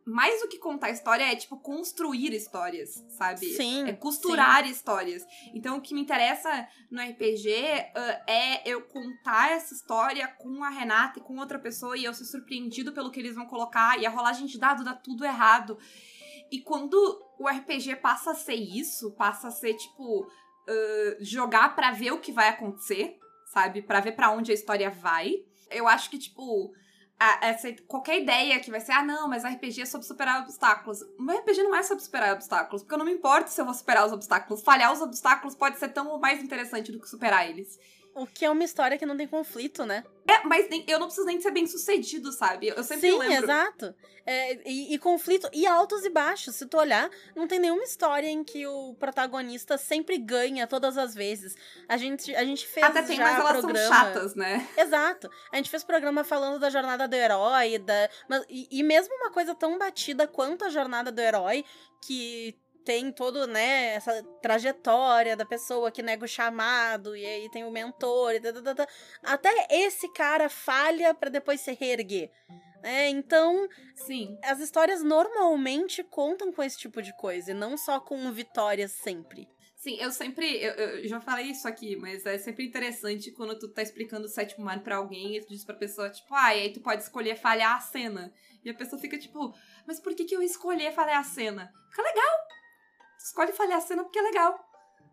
Mais 0.06 0.42
do 0.42 0.48
que 0.48 0.58
contar 0.58 0.90
história 0.90 1.24
é, 1.24 1.34
tipo, 1.34 1.58
construir 1.58 2.34
histórias, 2.34 3.02
sabe? 3.16 3.46
Sim. 3.54 3.88
É 3.88 3.92
costurar 3.94 4.62
sim. 4.64 4.70
histórias. 4.70 5.24
Então, 5.54 5.78
o 5.78 5.80
que 5.80 5.94
me 5.94 6.00
interessa 6.02 6.68
no 6.90 7.00
RPG 7.00 7.48
uh, 7.48 8.30
é 8.30 8.68
eu 8.68 8.82
contar 8.82 9.52
essa 9.52 9.72
história 9.72 10.28
com 10.28 10.62
a 10.62 10.68
Renata 10.68 11.18
e 11.18 11.22
com 11.22 11.38
outra 11.38 11.58
pessoa 11.58 11.96
e 11.96 12.04
eu 12.04 12.12
ser 12.12 12.26
surpreendido 12.26 12.92
pelo 12.92 13.10
que 13.10 13.18
eles 13.18 13.34
vão 13.34 13.46
colocar 13.46 13.98
e 13.98 14.04
a 14.04 14.10
rolagem 14.10 14.46
de 14.46 14.58
dado 14.58 14.84
dá 14.84 14.92
tudo 14.92 15.24
errado. 15.24 15.78
E 16.52 16.60
quando 16.60 16.94
o 17.38 17.48
RPG 17.48 17.96
passa 17.96 18.32
a 18.32 18.34
ser 18.34 18.54
isso, 18.54 19.10
passa 19.12 19.48
a 19.48 19.50
ser, 19.50 19.74
tipo, 19.74 20.26
jogar 21.20 21.74
para 21.74 21.90
ver 21.90 22.12
o 22.12 22.20
que 22.20 22.32
vai 22.32 22.48
acontecer, 22.48 23.18
sabe? 23.46 23.82
para 23.82 24.00
ver 24.00 24.12
para 24.12 24.30
onde 24.30 24.50
a 24.50 24.54
história 24.54 24.90
vai. 24.90 25.34
Eu 25.70 25.88
acho 25.88 26.10
que, 26.10 26.18
tipo, 26.18 26.72
a, 27.18 27.46
essa, 27.46 27.72
qualquer 27.86 28.20
ideia 28.20 28.60
que 28.60 28.70
vai 28.70 28.80
ser, 28.80 28.92
ah, 28.92 29.02
não, 29.02 29.28
mas 29.28 29.44
RPG 29.44 29.82
é 29.82 29.86
sobre 29.86 30.06
superar 30.06 30.42
obstáculos. 30.42 31.00
Meu 31.18 31.38
RPG 31.38 31.62
não 31.62 31.74
é 31.74 31.82
sobre 31.82 32.02
superar 32.02 32.34
obstáculos, 32.34 32.82
porque 32.82 32.94
eu 32.94 32.98
não 32.98 33.06
me 33.06 33.12
importo 33.12 33.50
se 33.50 33.60
eu 33.60 33.64
vou 33.64 33.74
superar 33.74 34.06
os 34.06 34.12
obstáculos. 34.12 34.62
Falhar 34.62 34.92
os 34.92 35.00
obstáculos 35.00 35.54
pode 35.54 35.78
ser 35.78 35.88
tão 35.88 36.18
mais 36.18 36.42
interessante 36.42 36.92
do 36.92 37.00
que 37.00 37.08
superar 37.08 37.48
eles. 37.48 37.78
O 38.14 38.26
que 38.26 38.44
é 38.44 38.50
uma 38.50 38.64
história 38.64 38.98
que 38.98 39.06
não 39.06 39.16
tem 39.16 39.26
conflito, 39.26 39.84
né? 39.84 40.04
É, 40.26 40.46
mas 40.46 40.68
nem, 40.70 40.84
eu 40.88 40.98
não 40.98 41.06
preciso 41.06 41.26
nem 41.26 41.40
ser 41.40 41.50
bem 41.50 41.66
sucedido, 41.66 42.32
sabe? 42.32 42.68
Eu 42.68 42.82
sempre 42.82 43.10
Sim, 43.10 43.18
lembro. 43.18 43.44
exato. 43.44 43.94
É, 44.26 44.58
e, 44.68 44.94
e, 44.94 44.98
conflito, 44.98 45.48
e 45.52 45.66
altos 45.66 46.04
e 46.04 46.08
baixos. 46.08 46.56
Se 46.56 46.66
tu 46.66 46.78
olhar, 46.78 47.10
não 47.36 47.46
tem 47.46 47.58
nenhuma 47.58 47.82
história 47.84 48.26
em 48.26 48.42
que 48.42 48.66
o 48.66 48.94
protagonista 48.94 49.76
sempre 49.76 50.16
ganha 50.16 50.66
todas 50.66 50.96
as 50.96 51.14
vezes. 51.14 51.54
A 51.86 51.98
gente, 51.98 52.34
a 52.34 52.42
gente 52.42 52.66
fez 52.66 52.86
Até 52.86 53.02
tem, 53.02 53.16
já 53.16 53.24
mas 53.24 53.38
elas 53.38 53.58
programa... 53.58 53.78
são 53.78 53.96
chatas, 53.96 54.34
né? 54.34 54.66
Exato. 54.78 55.30
A 55.52 55.56
gente 55.56 55.68
fez 55.68 55.84
programa 55.84 56.24
falando 56.24 56.58
da 56.58 56.70
jornada 56.70 57.06
do 57.06 57.14
herói, 57.14 57.78
da... 57.78 58.08
Mas, 58.26 58.44
e, 58.48 58.66
e 58.70 58.82
mesmo 58.82 59.14
uma 59.16 59.30
coisa 59.30 59.54
tão 59.54 59.76
batida 59.76 60.26
quanto 60.26 60.64
a 60.64 60.70
jornada 60.70 61.12
do 61.12 61.20
herói, 61.20 61.64
que 62.00 62.56
tem 62.84 63.10
todo, 63.10 63.46
né, 63.46 63.94
essa 63.94 64.22
trajetória 64.42 65.36
da 65.36 65.44
pessoa 65.44 65.90
que 65.90 66.02
nega 66.02 66.24
o 66.24 66.28
chamado, 66.28 67.16
e 67.16 67.24
aí 67.24 67.50
tem 67.50 67.64
o 67.64 67.70
mentor, 67.70 68.34
e 68.34 68.40
tá, 68.40 68.52
tá, 68.52 68.74
tá, 68.74 68.88
até 69.22 69.66
esse 69.70 70.12
cara 70.12 70.48
falha 70.48 71.14
para 71.14 71.30
depois 71.30 71.60
se 71.60 71.72
reerguer. 71.72 72.30
É, 72.82 73.08
então, 73.08 73.66
sim, 73.96 74.38
as 74.42 74.60
histórias 74.60 75.02
normalmente 75.02 76.04
contam 76.04 76.52
com 76.52 76.62
esse 76.62 76.78
tipo 76.78 77.00
de 77.00 77.16
coisa, 77.16 77.52
e 77.52 77.54
não 77.54 77.76
só 77.76 77.98
com 77.98 78.30
vitórias 78.30 78.92
sempre. 78.92 79.48
Sim, 79.84 79.98
eu 80.00 80.10
sempre. 80.10 80.46
Eu, 80.62 80.72
eu, 80.72 81.06
já 81.06 81.20
falei 81.20 81.44
isso 81.50 81.68
aqui, 81.68 81.94
mas 81.94 82.24
é 82.24 82.38
sempre 82.38 82.64
interessante 82.64 83.30
quando 83.30 83.58
tu 83.58 83.68
tá 83.68 83.82
explicando 83.82 84.24
o 84.24 84.30
sétimo 84.30 84.64
mar 84.64 84.82
pra 84.82 84.96
alguém 84.96 85.36
e 85.36 85.42
tu 85.42 85.48
diz 85.48 85.62
pra 85.62 85.74
pessoa, 85.74 86.08
tipo, 86.08 86.34
ah, 86.34 86.56
e 86.56 86.62
aí 86.62 86.72
tu 86.72 86.80
pode 86.80 87.02
escolher 87.02 87.36
falhar 87.36 87.76
a 87.76 87.80
cena. 87.80 88.32
E 88.64 88.70
a 88.70 88.74
pessoa 88.74 88.98
fica 88.98 89.18
tipo, 89.18 89.54
mas 89.86 90.00
por 90.00 90.14
que, 90.14 90.24
que 90.24 90.34
eu 90.34 90.42
escolher 90.42 90.90
falhar 90.94 91.18
a 91.18 91.22
cena? 91.22 91.70
Fica 91.90 92.02
legal! 92.02 92.43
Escolhe 93.24 93.52
falhar 93.52 93.78
a 93.78 93.80
cena 93.80 94.04
porque 94.04 94.18
é 94.18 94.22
legal. 94.22 94.58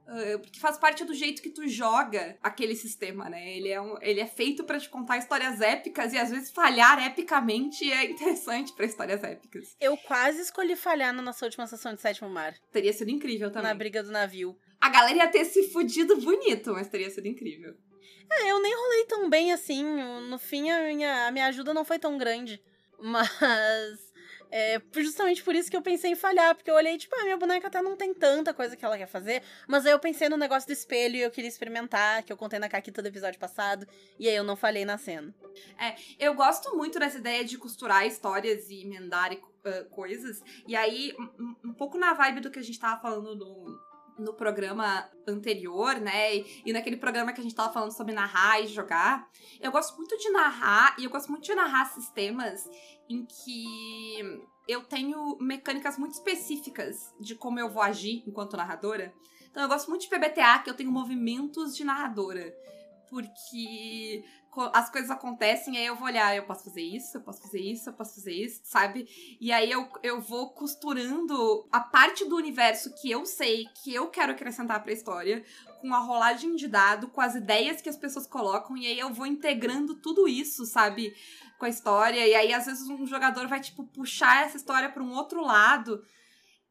Uh, 0.08 0.40
porque 0.40 0.60
faz 0.60 0.78
parte 0.78 1.06
do 1.06 1.14
jeito 1.14 1.42
que 1.42 1.50
tu 1.50 1.68
joga 1.68 2.38
aquele 2.44 2.76
sistema, 2.76 3.30
né? 3.30 3.56
Ele 3.56 3.70
é, 3.70 3.80
um, 3.80 3.96
ele 4.02 4.20
é 4.20 4.28
feito 4.28 4.64
para 4.64 4.80
te 4.80 4.90
contar 4.90 5.18
histórias 5.18 5.62
épicas 5.62 6.12
e 6.12 6.18
às 6.18 6.30
vezes 6.30 6.52
falhar 6.52 7.06
epicamente 7.06 7.90
é 7.90 8.12
interessante 8.12 8.74
para 8.74 8.86
histórias 8.86 9.24
épicas. 9.24 9.76
Eu 9.80 9.96
quase 9.96 10.42
escolhi 10.42 10.76
falhar 10.76 11.14
na 11.14 11.22
nossa 11.22 11.46
última 11.46 11.66
sessão 11.66 11.94
de 11.94 12.02
Sétimo 12.02 12.30
Mar. 12.30 12.54
Teria 12.72 12.92
sido 12.92 13.10
incrível 13.10 13.50
também. 13.52 13.70
Na 13.70 13.76
briga 13.76 14.04
do 14.04 14.12
navio. 14.12 14.58
A 14.82 14.90
galera 14.90 15.18
ia 15.18 15.28
ter 15.30 15.46
se 15.46 15.70
fudido 15.70 16.20
bonito, 16.20 16.74
mas 16.74 16.90
teria 16.90 17.10
sido 17.10 17.28
incrível. 17.28 17.78
É, 18.30 18.52
eu 18.52 18.62
nem 18.62 18.76
rolei 18.76 19.06
tão 19.06 19.30
bem 19.30 19.54
assim. 19.54 19.84
No 20.30 20.40
fim, 20.40 20.70
a 20.72 20.82
minha, 20.88 21.28
a 21.28 21.32
minha 21.32 21.46
ajuda 21.48 21.74
não 21.74 21.86
foi 21.86 22.00
tão 22.00 22.18
grande. 22.18 22.62
Mas 23.04 24.11
É 24.52 24.82
justamente 24.98 25.42
por 25.42 25.56
isso 25.56 25.72
que 25.72 25.78
eu 25.78 25.82
pensei 25.82 26.12
em 26.12 26.16
falhar, 26.16 26.54
porque 26.54 26.70
eu 26.70 26.76
olhei, 26.76 26.98
tipo, 26.98 27.16
ah, 27.16 27.24
minha 27.24 27.38
boneca 27.38 27.68
até 27.68 27.82
não 27.82 27.96
tem 27.96 28.14
tanta 28.14 28.54
coisa 28.54 28.76
que 28.76 28.84
ela 28.84 28.98
quer 28.98 29.08
fazer, 29.08 29.42
mas 29.66 29.86
aí 29.86 29.94
eu 29.94 30.00
pensei 30.00 30.28
no 30.28 30.36
negócio 30.36 30.68
do 30.68 30.74
espelho 30.74 31.16
e 31.16 31.22
eu 31.22 31.32
queria 31.32 31.48
experimentar, 31.48 32.22
que 32.24 32.34
eu 32.34 32.38
contei 32.38 32.60
na 32.60 32.68
caquita 32.68 33.02
do 33.02 33.08
episódio 33.08 33.40
passado, 33.40 33.88
e 34.20 34.28
aí 34.28 34.36
eu 34.36 34.44
não 34.44 34.58
falhei 34.58 34.84
na 34.84 34.98
cena. 34.98 35.34
É, 35.80 35.96
eu 36.20 36.34
gosto 36.34 36.76
muito 36.76 37.00
dessa 37.00 37.18
ideia 37.18 37.46
de 37.46 37.58
costurar 37.58 38.06
histórias 38.06 38.70
e 38.70 38.82
emendar 38.82 39.32
uh, 39.34 39.86
coisas, 39.90 40.44
e 40.68 40.76
aí, 40.76 41.16
um, 41.40 41.56
um 41.70 41.74
pouco 41.74 41.98
na 41.98 42.14
vibe 42.14 42.42
do 42.42 42.52
que 42.52 42.60
a 42.60 42.64
gente 42.64 42.80
tava 42.80 43.02
falando 43.02 43.36
no, 43.36 43.80
no 44.18 44.34
programa 44.34 45.10
anterior, 45.28 45.96
né? 46.00 46.38
E, 46.38 46.72
naquele 46.72 46.98
programa 46.98 47.34
que 47.34 47.40
a 47.40 47.44
gente 47.44 47.56
tava 47.56 47.74
falando 47.74 47.92
sobre 47.92 48.14
narrar 48.14 48.62
e 48.62 48.68
jogar. 48.68 49.30
Eu 49.60 49.72
gosto 49.72 49.96
muito 49.98 50.18
de 50.18 50.30
narrar, 50.30 50.96
e 51.00 51.06
eu 51.06 51.10
gosto 51.10 51.30
muito 51.30 51.44
de 51.44 51.56
narrar 51.56 51.86
sistemas 51.86 52.70
em 53.10 53.26
que 53.26 54.42
eu 54.68 54.84
tenho 54.84 55.38
mecânicas 55.40 55.98
muito 55.98 56.14
específicas 56.14 57.14
de 57.20 57.36
como 57.36 57.60
eu 57.60 57.70
vou 57.70 57.82
agir 57.82 58.24
enquanto 58.28 58.58
narradora. 58.58 59.14
Então 59.50 59.64
eu 59.64 59.70
gosto 59.70 59.90
muito 59.90 60.04
de 60.04 60.08
PBTA, 60.08 60.60
que 60.60 60.70
eu 60.70 60.74
tenho 60.76 60.92
movimentos 60.92 61.76
de 61.76 61.84
narradora. 61.84 62.56
Porque 63.10 64.24
as 64.74 64.90
coisas 64.90 65.10
acontecem, 65.10 65.78
aí 65.78 65.86
eu 65.86 65.96
vou 65.96 66.08
olhar, 66.08 66.36
eu 66.36 66.44
posso 66.44 66.66
fazer 66.66 66.82
isso, 66.82 67.18
eu 67.18 67.22
posso 67.22 67.42
fazer 67.42 67.60
isso, 67.60 67.90
eu 67.90 67.94
posso 67.94 68.16
fazer 68.16 68.34
isso, 68.34 68.62
sabe? 68.64 69.08
E 69.40 69.52
aí 69.52 69.72
eu, 69.72 69.88
eu 70.04 70.20
vou 70.20 70.50
costurando 70.50 71.68
a 71.72 71.80
parte 71.80 72.26
do 72.26 72.36
universo 72.36 72.94
que 73.02 73.10
eu 73.10 73.26
sei, 73.26 73.68
que 73.82 73.94
eu 73.94 74.08
quero 74.08 74.34
acrescentar 74.34 74.84
pra 74.84 74.92
história, 74.92 75.44
com 75.80 75.94
a 75.94 76.00
rolagem 76.00 76.56
de 76.56 76.68
dado, 76.68 77.08
com 77.08 77.22
as 77.22 77.36
ideias 77.36 77.82
que 77.82 77.90
as 77.90 77.98
pessoas 77.98 78.28
colocam, 78.28 78.78
e 78.78 78.86
aí 78.86 79.00
eu 79.00 79.14
vou 79.14 79.26
integrando 79.26 79.96
tudo 79.96 80.28
isso, 80.28 80.66
sabe? 80.66 81.16
Com 81.58 81.66
a 81.66 81.70
história. 81.70 82.28
E 82.28 82.36
aí, 82.36 82.54
às 82.54 82.66
vezes, 82.66 82.88
um 82.90 83.06
jogador 83.06 83.48
vai, 83.48 83.60
tipo, 83.60 83.84
puxar 83.86 84.46
essa 84.46 84.58
história 84.58 84.90
para 84.90 85.04
um 85.04 85.14
outro 85.14 85.42
lado. 85.42 86.04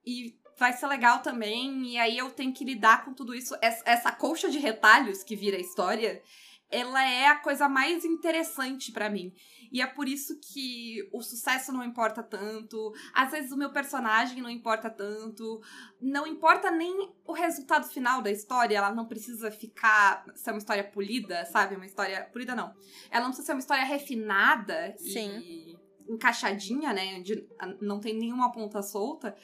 E 0.04 0.38
vai 0.56 0.72
ser 0.72 0.86
legal 0.86 1.20
também. 1.20 1.86
E 1.86 1.98
aí 1.98 2.18
eu 2.18 2.30
tenho 2.30 2.52
que 2.52 2.64
lidar 2.64 3.04
com 3.04 3.14
tudo 3.14 3.34
isso. 3.34 3.56
Essa 3.60 4.12
colcha 4.12 4.50
de 4.50 4.58
retalhos 4.58 5.22
que 5.22 5.34
vira 5.34 5.56
a 5.56 5.60
história 5.60 6.22
ela 6.70 7.04
é 7.04 7.26
a 7.26 7.36
coisa 7.36 7.68
mais 7.68 8.04
interessante 8.04 8.92
para 8.92 9.10
mim. 9.10 9.34
E 9.72 9.80
é 9.80 9.86
por 9.86 10.08
isso 10.08 10.38
que 10.40 11.08
o 11.12 11.22
sucesso 11.22 11.72
não 11.72 11.84
importa 11.84 12.22
tanto, 12.22 12.92
às 13.14 13.30
vezes 13.30 13.52
o 13.52 13.56
meu 13.56 13.70
personagem 13.70 14.42
não 14.42 14.50
importa 14.50 14.90
tanto, 14.90 15.60
não 16.00 16.26
importa 16.26 16.70
nem 16.70 17.12
o 17.24 17.32
resultado 17.32 17.88
final 17.88 18.20
da 18.20 18.30
história, 18.30 18.76
ela 18.76 18.92
não 18.92 19.06
precisa 19.06 19.50
ficar 19.50 20.24
ser 20.34 20.50
uma 20.50 20.58
história 20.58 20.84
polida, 20.84 21.44
sabe? 21.46 21.76
Uma 21.76 21.86
história 21.86 22.24
polida 22.32 22.54
não. 22.54 22.74
Ela 23.10 23.24
não 23.24 23.30
precisa 23.30 23.46
ser 23.46 23.52
uma 23.52 23.60
história 23.60 23.84
refinada 23.84 24.94
Sim. 24.98 25.38
e 25.38 25.78
encaixadinha, 26.08 26.92
né, 26.92 27.18
onde 27.18 27.46
não 27.80 28.00
tem 28.00 28.14
nenhuma 28.14 28.50
ponta 28.50 28.82
solta, 28.82 29.36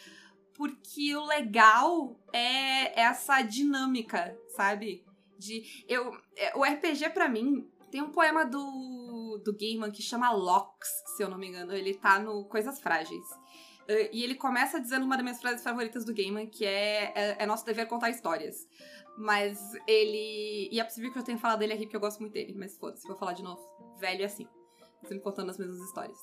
porque 0.54 1.14
o 1.14 1.24
legal 1.24 2.18
é 2.32 3.00
essa 3.00 3.42
dinâmica, 3.42 4.36
sabe? 4.48 5.05
De 5.38 5.85
eu 5.88 6.16
é, 6.37 6.57
o 6.57 6.64
RPG 6.64 7.11
para 7.11 7.29
mim 7.29 7.68
tem 7.90 8.03
um 8.03 8.11
poema 8.11 8.44
do 8.44 9.40
do 9.44 9.57
Gaiman 9.57 9.90
que 9.90 10.03
chama 10.03 10.33
Locks, 10.33 10.88
se 11.16 11.22
eu 11.22 11.29
não 11.29 11.38
me 11.38 11.49
engano, 11.49 11.72
ele 11.72 11.94
tá 11.94 12.18
no 12.18 12.44
Coisas 12.46 12.81
Frágeis. 12.81 13.25
Uh, 13.88 14.11
e 14.12 14.25
ele 14.25 14.35
começa 14.35 14.81
dizendo 14.81 15.05
uma 15.05 15.14
das 15.14 15.22
minhas 15.22 15.40
frases 15.40 15.62
favoritas 15.62 16.05
do 16.05 16.12
Gaiman, 16.12 16.46
que 16.46 16.64
é, 16.64 17.12
é, 17.14 17.37
é 17.38 17.46
nosso 17.46 17.64
dever 17.64 17.87
contar 17.87 18.11
histórias. 18.11 18.66
Mas 19.16 19.59
ele. 19.87 20.68
E 20.72 20.81
é 20.81 20.85
possível 20.85 21.12
que 21.12 21.18
eu 21.18 21.22
tenha 21.22 21.38
falado 21.38 21.61
dele 21.61 21.72
aqui, 21.72 21.85
porque 21.85 21.96
eu 21.96 22.01
gosto 22.01 22.20
muito 22.20 22.33
dele, 22.33 22.53
mas 22.57 22.77
foda-se, 22.77 23.07
vou 23.07 23.16
falar 23.16 23.33
de 23.33 23.42
novo. 23.42 23.62
Velho 23.99 24.22
é 24.22 24.25
assim. 24.25 24.46
Sempre 25.03 25.20
contando 25.20 25.51
as 25.51 25.59
mesmas 25.59 25.79
histórias. 25.79 26.18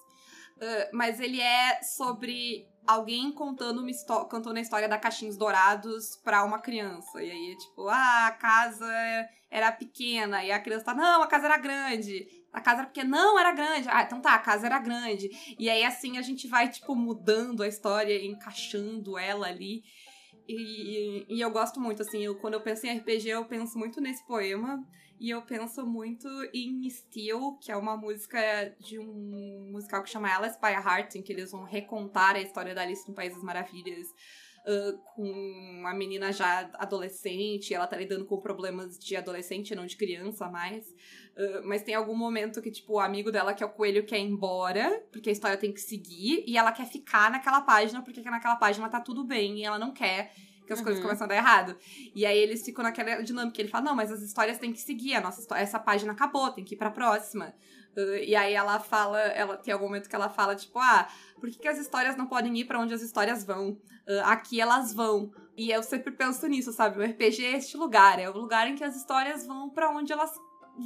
Uh, 0.64 0.90
mas 0.94 1.20
ele 1.20 1.42
é 1.42 1.82
sobre 1.82 2.66
alguém 2.88 3.32
contando 3.32 3.82
uma 3.82 4.26
contando 4.26 4.58
a 4.58 4.62
história 4.62 4.88
da 4.88 4.98
Caixinhos 4.98 5.38
Dourados 5.38 6.16
pra 6.24 6.44
uma 6.44 6.60
criança. 6.60 7.22
E 7.22 7.30
aí 7.30 7.52
é 7.52 7.56
tipo, 7.56 7.88
ah, 7.90 8.28
a 8.28 8.32
casa 8.32 8.88
era 9.50 9.72
pequena. 9.72 10.44
E 10.44 10.52
a 10.52 10.60
criança 10.60 10.86
tá, 10.86 10.94
não, 10.94 11.22
a 11.22 11.28
casa 11.28 11.46
era 11.46 11.58
grande. 11.58 12.26
A 12.52 12.62
casa 12.62 12.82
era 12.82 12.88
pequena, 12.88 13.10
não, 13.10 13.40
era 13.40 13.52
grande. 13.52 13.88
Ah, 13.90 14.04
então 14.04 14.22
tá, 14.22 14.36
a 14.36 14.40
casa 14.40 14.66
era 14.68 14.80
grande. 14.80 15.30
E 15.60 15.70
aí 15.70 15.84
assim 15.84 16.18
a 16.18 16.22
gente 16.22 16.48
vai, 16.48 16.70
tipo, 16.70 16.96
mudando 16.96 17.64
a 17.64 17.68
história, 17.68 18.24
encaixando 18.26 19.18
ela 19.18 19.48
ali. 19.48 19.84
E, 20.48 21.26
e 21.30 21.42
eu 21.42 21.50
gosto 21.52 21.80
muito, 21.80 22.02
assim, 22.02 22.22
eu, 22.22 22.36
quando 22.36 22.56
eu 22.56 22.62
penso 22.62 22.86
em 22.86 22.98
RPG, 22.98 23.30
eu 23.30 23.46
penso 23.46 23.78
muito 23.78 24.02
nesse 24.02 24.26
poema. 24.28 24.84
E 25.24 25.30
eu 25.30 25.42
penso 25.42 25.86
muito 25.86 26.28
em 26.54 26.90
Steel, 26.90 27.58
que 27.62 27.72
é 27.72 27.78
uma 27.78 27.96
música 27.96 28.38
de 28.78 29.00
um 29.00 29.70
musical 29.72 30.04
que 30.04 30.10
chama 30.10 30.28
Alice 30.28 30.60
by 30.60 30.74
Heart, 30.74 31.16
em 31.16 31.22
que 31.22 31.32
eles 31.32 31.50
vão 31.50 31.64
recontar 31.64 32.36
a 32.36 32.42
história 32.42 32.76
da 32.76 32.82
Alice 32.82 33.08
no 33.08 33.16
País 33.16 33.34
das 33.34 33.42
Maravilhas. 33.42 34.06
Uh, 34.68 34.98
com 35.16 35.84
a 35.88 35.94
menina 35.94 36.34
já 36.34 36.70
adolescente, 36.74 37.74
ela 37.74 37.88
tá 37.88 37.96
lidando 37.96 38.26
com 38.26 38.38
problemas 38.42 39.00
de 39.00 39.16
adolescente, 39.16 39.74
não 39.74 39.86
de 39.86 39.96
criança 39.96 40.50
mais. 40.50 40.90
Uh, 40.90 41.66
mas 41.66 41.84
tem 41.84 41.96
algum 41.96 42.18
momento 42.18 42.62
que, 42.62 42.70
tipo, 42.70 42.96
o 42.96 43.00
amigo 43.00 43.32
dela, 43.32 43.54
que 43.54 43.64
é 43.64 43.66
o 43.66 43.70
coelho, 43.70 44.06
quer 44.06 44.20
ir 44.20 44.24
embora, 44.24 45.06
porque 45.10 45.30
a 45.30 45.34
história 45.34 45.56
tem 45.56 45.72
que 45.72 45.80
seguir, 45.80 46.44
e 46.46 46.58
ela 46.58 46.74
quer 46.74 46.86
ficar 46.86 47.32
naquela 47.32 47.62
página, 47.62 48.02
porque 48.02 48.22
naquela 48.24 48.58
página 48.58 48.90
tá 48.90 49.00
tudo 49.00 49.24
bem, 49.24 49.60
e 49.60 49.64
ela 49.64 49.80
não 49.80 49.94
quer 49.94 50.34
que 50.66 50.74
as 50.74 50.80
uhum. 50.80 50.86
coisas 50.86 51.02
começam 51.02 51.26
a 51.26 51.28
dar 51.28 51.36
errado. 51.36 51.78
E 52.16 52.26
aí 52.26 52.38
eles 52.38 52.64
ficam 52.64 52.84
naquela 52.84 53.22
dinâmica. 53.22 53.62
Ele 53.62 53.70
fala: 53.70 53.86
não, 53.86 53.96
mas 53.96 54.12
as 54.12 54.22
histórias 54.22 54.58
têm 54.58 54.72
que 54.72 54.82
seguir, 54.82 55.16
a 55.16 55.22
nossa 55.22 55.58
essa 55.58 55.80
página 55.80 56.12
acabou, 56.14 56.52
tem 56.52 56.64
que 56.64 56.76
ir 56.76 56.78
pra 56.78 56.92
próxima. 56.92 57.54
Uh, 57.96 58.18
e 58.26 58.36
aí 58.36 58.54
ela 58.54 58.80
fala, 58.80 59.20
ela 59.20 59.56
tem 59.56 59.74
algum 59.74 59.86
momento 59.86 60.10
que 60.10 60.16
ela 60.16 60.30
fala, 60.30 60.56
tipo, 60.56 60.80
ah, 60.80 61.08
por 61.40 61.50
que, 61.50 61.60
que 61.60 61.68
as 61.68 61.78
histórias 61.78 62.16
não 62.16 62.26
podem 62.26 62.58
ir 62.58 62.66
para 62.66 62.80
onde 62.80 62.94
as 62.94 63.02
histórias 63.02 63.44
vão? 63.44 63.72
Uh, 64.08 64.22
aqui 64.26 64.60
elas 64.60 64.94
vão. 64.94 65.32
E 65.56 65.70
eu 65.70 65.84
sempre 65.84 66.12
penso 66.12 66.48
nisso, 66.48 66.74
sabe? 66.74 67.00
O 67.00 67.04
RPG 67.04 67.46
é 67.46 67.58
este 67.58 67.78
lugar, 67.78 68.20
é 68.20 68.28
o 68.28 68.34
lugar 68.36 68.68
em 68.68 68.76
que 68.76 68.84
as 68.84 68.96
histórias 68.96 69.46
vão 69.46 69.70
para 69.70 69.90
onde 69.92 70.12
elas 70.12 70.34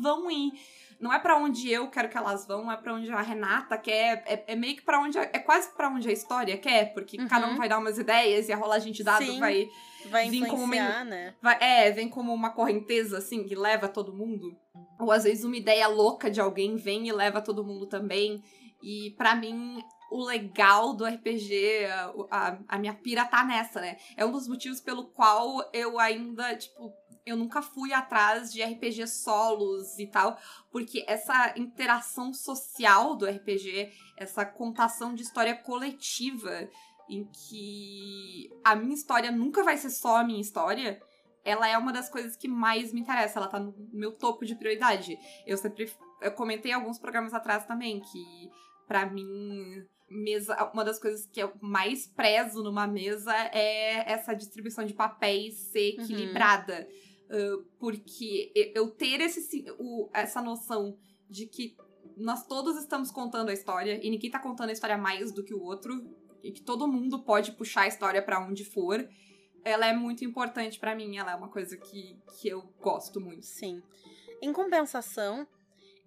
vão 0.02 0.30
ir 0.30 0.52
não 1.00 1.14
é 1.14 1.20
para 1.20 1.38
onde 1.38 1.70
eu 1.72 1.90
quero 1.90 2.10
que 2.10 2.18
elas 2.18 2.46
vão, 2.46 2.72
é 2.72 2.78
para 2.78 2.94
onde 2.94 3.12
a 3.12 3.22
Renata 3.22 3.78
quer, 3.78 4.24
é, 4.26 4.44
é 4.48 4.56
meio 4.56 4.76
que 4.76 4.82
para 4.82 5.00
onde, 5.00 5.18
é 5.18 5.40
quase 5.40 5.72
para 5.76 5.90
onde 5.90 6.10
a 6.10 6.12
história 6.12 6.58
quer, 6.58 6.94
porque 6.94 7.20
uhum. 7.20 7.28
cada 7.28 7.48
um 7.48 7.56
vai 7.56 7.70
dar 7.70 7.78
umas 7.78 7.98
ideias 7.98 8.50
e 8.50 8.54
a 8.54 8.58
rolagem 8.58 8.92
de 8.92 9.04
dados 9.04 9.28
Sim, 9.28 9.40
vai 9.40 9.68
vai 10.08 10.30
vir 10.30 10.48
como 10.48 10.64
uma, 10.64 11.04
né? 11.04 11.36
Vai, 11.42 11.58
é, 11.60 11.92
vem 11.92 12.10
como 12.10 12.34
uma 12.34 12.52
correnteza 12.52 13.18
assim 13.18 13.44
que 13.44 13.56
leva 13.56 13.88
todo 13.88 14.14
mundo. 14.14 14.58
Ou 15.00 15.12
às 15.12 15.24
vezes 15.24 15.44
uma 15.44 15.58
ideia 15.58 15.88
louca 15.88 16.30
de 16.30 16.40
alguém 16.40 16.76
vem 16.76 17.08
e 17.08 17.12
leva 17.12 17.42
todo 17.42 17.64
mundo 17.64 17.88
também. 17.88 18.42
E 18.82 19.14
para 19.18 19.36
mim 19.36 19.82
o 20.10 20.24
legal 20.24 20.94
do 20.94 21.06
RPG, 21.06 21.86
a, 21.86 22.14
a, 22.32 22.60
a 22.68 22.80
minha 22.80 22.94
pira 22.94 23.26
tá 23.26 23.44
nessa, 23.44 23.82
né? 23.82 23.98
É 24.16 24.26
um 24.26 24.32
dos 24.32 24.48
motivos 24.48 24.80
pelo 24.80 25.08
qual 25.08 25.70
eu 25.74 26.00
ainda, 26.00 26.56
tipo, 26.56 26.94
eu 27.28 27.36
nunca 27.36 27.62
fui 27.62 27.92
atrás 27.92 28.52
de 28.52 28.64
RPG 28.64 29.06
solos 29.08 30.00
e 30.00 30.08
tal, 30.08 30.38
porque 30.72 31.04
essa 31.08 31.54
interação 31.58 32.34
social 32.34 33.16
do 33.16 33.26
RPG, 33.26 33.92
essa 34.16 34.46
contação 34.46 35.14
de 35.14 35.24
história 35.24 35.54
coletiva, 35.54 36.70
em 37.10 37.26
que 37.26 38.50
a 38.64 38.76
minha 38.76 38.96
história 38.96 39.30
nunca 39.30 39.62
vai 39.64 39.78
ser 39.78 39.90
só 39.90 40.18
a 40.18 40.24
minha 40.24 40.42
história, 40.42 41.02
ela 41.44 41.68
é 41.68 41.78
uma 41.78 41.92
das 41.92 42.10
coisas 42.10 42.36
que 42.36 42.48
mais 42.48 42.94
me 42.94 43.02
interessa, 43.02 43.40
ela 43.40 43.48
tá 43.48 43.60
no 43.60 43.74
meu 43.92 44.14
topo 44.14 44.46
de 44.46 44.56
prioridade. 44.56 45.18
Eu 45.46 45.58
sempre 45.58 45.92
eu 46.22 46.32
comentei 46.32 46.72
alguns 46.72 46.98
programas 46.98 47.34
atrás 47.34 47.66
também 47.66 48.00
que 48.00 48.50
para 48.88 49.06
mim 49.06 49.86
mesa, 50.10 50.72
uma 50.74 50.84
das 50.84 51.00
coisas 51.00 51.26
que 51.28 51.42
eu 51.42 51.54
mais 51.62 52.08
prezo 52.08 52.64
numa 52.64 52.88
mesa 52.88 53.34
é 53.54 54.12
essa 54.12 54.34
distribuição 54.34 54.86
de 54.86 54.94
papéis 54.94 55.56
ser 55.72 55.96
uhum. 55.98 56.04
equilibrada. 56.04 56.88
Uhum 56.90 57.07
Porque 57.80 58.52
eu 58.76 58.90
ter 58.90 59.22
esse, 59.22 59.66
o, 59.78 60.10
essa 60.14 60.42
noção 60.42 60.98
de 61.30 61.46
que 61.46 61.76
nós 62.16 62.46
todos 62.48 62.78
estamos 62.78 63.12
contando 63.12 63.50
a 63.50 63.54
história 63.54 64.00
e 64.02 64.10
ninguém 64.10 64.32
tá 64.32 64.40
contando 64.40 64.70
a 64.70 64.74
história 64.74 64.98
mais 64.98 65.32
do 65.32 65.44
que 65.44 65.54
o 65.54 65.62
outro 65.62 66.10
e 66.42 66.52
que 66.52 66.62
todo 66.62 66.88
mundo 66.88 67.20
pode 67.24 67.52
puxar 67.52 67.82
a 67.82 67.88
história 67.88 68.22
para 68.22 68.40
onde 68.40 68.64
for, 68.64 69.08
ela 69.64 69.86
é 69.86 69.94
muito 69.94 70.24
importante 70.24 70.80
para 70.80 70.96
mim, 70.96 71.18
ela 71.18 71.34
é 71.34 71.36
uma 71.36 71.50
coisa 71.50 71.78
que, 71.78 72.18
que 72.40 72.48
eu 72.48 72.62
gosto 72.80 73.20
muito. 73.20 73.46
Sim. 73.46 73.84
Em 74.42 74.54
compensação, 74.54 75.46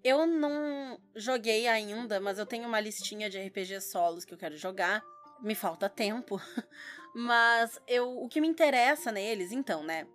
eu 0.03 0.25
não 0.25 0.99
joguei 1.15 1.67
ainda, 1.67 2.19
mas 2.19 2.39
eu 2.39 2.45
tenho 2.45 2.67
uma 2.67 2.79
listinha 2.79 3.29
de 3.29 3.39
RPG 3.39 3.81
solos 3.81 4.25
que 4.25 4.33
eu 4.33 4.37
quero 4.37 4.57
jogar. 4.57 5.03
Me 5.41 5.53
falta 5.53 5.87
tempo. 5.87 6.41
mas 7.13 7.79
eu, 7.87 8.17
o 8.17 8.27
que 8.27 8.41
me 8.41 8.47
interessa 8.47 9.11
neles, 9.11 9.51
então, 9.51 9.83
né? 9.83 10.07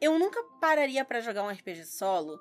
Eu 0.00 0.18
nunca 0.18 0.42
pararia 0.60 1.04
para 1.04 1.20
jogar 1.20 1.42
um 1.42 1.50
RPG 1.50 1.84
solo 1.84 2.38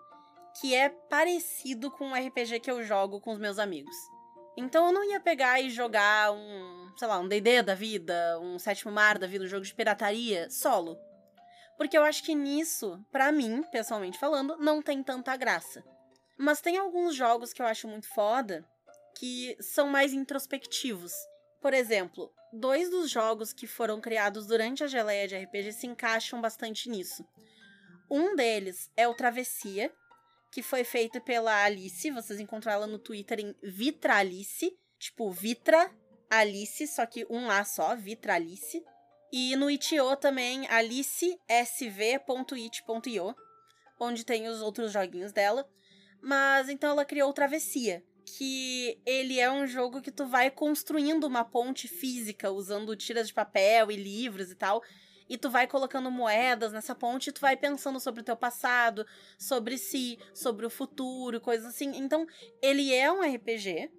que 0.59 0.73
é 0.73 0.89
parecido 0.89 1.91
com 1.91 2.07
um 2.07 2.13
RPG 2.13 2.59
que 2.59 2.71
eu 2.71 2.83
jogo 2.83 3.21
com 3.21 3.31
os 3.31 3.39
meus 3.39 3.59
amigos. 3.59 3.95
Então 4.57 4.87
eu 4.87 4.91
não 4.91 5.03
ia 5.03 5.19
pegar 5.19 5.61
e 5.61 5.69
jogar 5.69 6.31
um, 6.33 6.91
sei 6.97 7.07
lá, 7.07 7.19
um 7.19 7.27
D&D 7.27 7.61
da 7.61 7.75
vida, 7.75 8.39
um 8.41 8.59
Sétimo 8.59 8.91
Mar 8.91 9.17
da 9.17 9.27
vida, 9.27 9.45
um 9.45 9.47
jogo 9.47 9.63
de 9.63 9.73
pirataria 9.73 10.49
solo. 10.49 10.97
Porque 11.77 11.97
eu 11.97 12.03
acho 12.03 12.23
que 12.23 12.35
nisso, 12.35 12.99
para 13.09 13.31
mim, 13.31 13.63
pessoalmente 13.71 14.19
falando, 14.19 14.57
não 14.57 14.81
tem 14.81 15.01
tanta 15.01 15.37
graça. 15.37 15.81
Mas 16.37 16.59
tem 16.59 16.77
alguns 16.77 17.15
jogos 17.15 17.53
que 17.53 17.61
eu 17.61 17.65
acho 17.65 17.87
muito 17.87 18.07
foda 18.09 18.65
que 19.17 19.55
são 19.61 19.87
mais 19.87 20.11
introspectivos. 20.11 21.13
Por 21.61 21.73
exemplo, 21.73 22.31
dois 22.53 22.89
dos 22.89 23.09
jogos 23.09 23.53
que 23.53 23.67
foram 23.67 23.99
criados 23.99 24.47
durante 24.47 24.83
a 24.83 24.87
geleia 24.87 25.27
de 25.27 25.37
RPG 25.37 25.73
se 25.73 25.87
encaixam 25.87 26.41
bastante 26.41 26.89
nisso. 26.89 27.25
Um 28.09 28.35
deles 28.35 28.89
é 28.97 29.07
o 29.07 29.13
Travessia, 29.13 29.93
que 30.51 30.63
foi 30.63 30.83
feito 30.83 31.21
pela 31.21 31.63
Alice. 31.63 32.09
Vocês 32.11 32.39
encontram 32.39 32.73
ela 32.73 32.87
no 32.87 32.97
Twitter 32.97 33.39
em 33.39 33.55
Vitralice, 33.61 34.75
tipo 34.97 35.29
Vitra 35.29 35.93
Alice, 36.29 36.87
só 36.87 37.05
que 37.05 37.25
um 37.29 37.49
A 37.49 37.65
só, 37.65 37.95
Vitralice. 37.95 38.83
E 39.31 39.55
no 39.55 39.69
itio 39.69 40.15
também, 40.15 40.67
alicesv.it.io, 40.67 43.35
onde 43.99 44.25
tem 44.25 44.47
os 44.47 44.59
outros 44.61 44.91
joguinhos 44.91 45.31
dela. 45.31 45.69
Mas 46.21 46.67
então 46.67 46.89
ela 46.91 47.05
criou 47.05 47.29
o 47.29 47.33
Travessia, 47.33 48.03
que 48.37 48.99
ele 49.05 49.39
é 49.39 49.49
um 49.49 49.65
jogo 49.65 50.01
que 50.01 50.11
tu 50.11 50.25
vai 50.25 50.51
construindo 50.51 51.23
uma 51.23 51.43
ponte 51.43 51.87
física 51.87 52.51
usando 52.51 52.95
tiras 52.95 53.27
de 53.27 53.33
papel 53.33 53.91
e 53.91 53.95
livros 53.95 54.51
e 54.51 54.55
tal. 54.55 54.83
E 55.27 55.37
tu 55.37 55.49
vai 55.49 55.67
colocando 55.67 56.09
moedas 56.09 56.71
nessa 56.71 56.95
ponte 56.95 57.29
e 57.29 57.33
tu 57.33 57.41
vai 57.41 57.55
pensando 57.55 57.99
sobre 57.99 58.21
o 58.21 58.23
teu 58.23 58.35
passado, 58.35 59.05
sobre 59.37 59.77
si, 59.77 60.17
sobre 60.33 60.65
o 60.65 60.69
futuro, 60.69 61.39
coisas 61.39 61.67
assim. 61.67 61.91
Então, 61.95 62.25
ele 62.61 62.93
é 62.93 63.11
um 63.11 63.21
RPG 63.21 63.91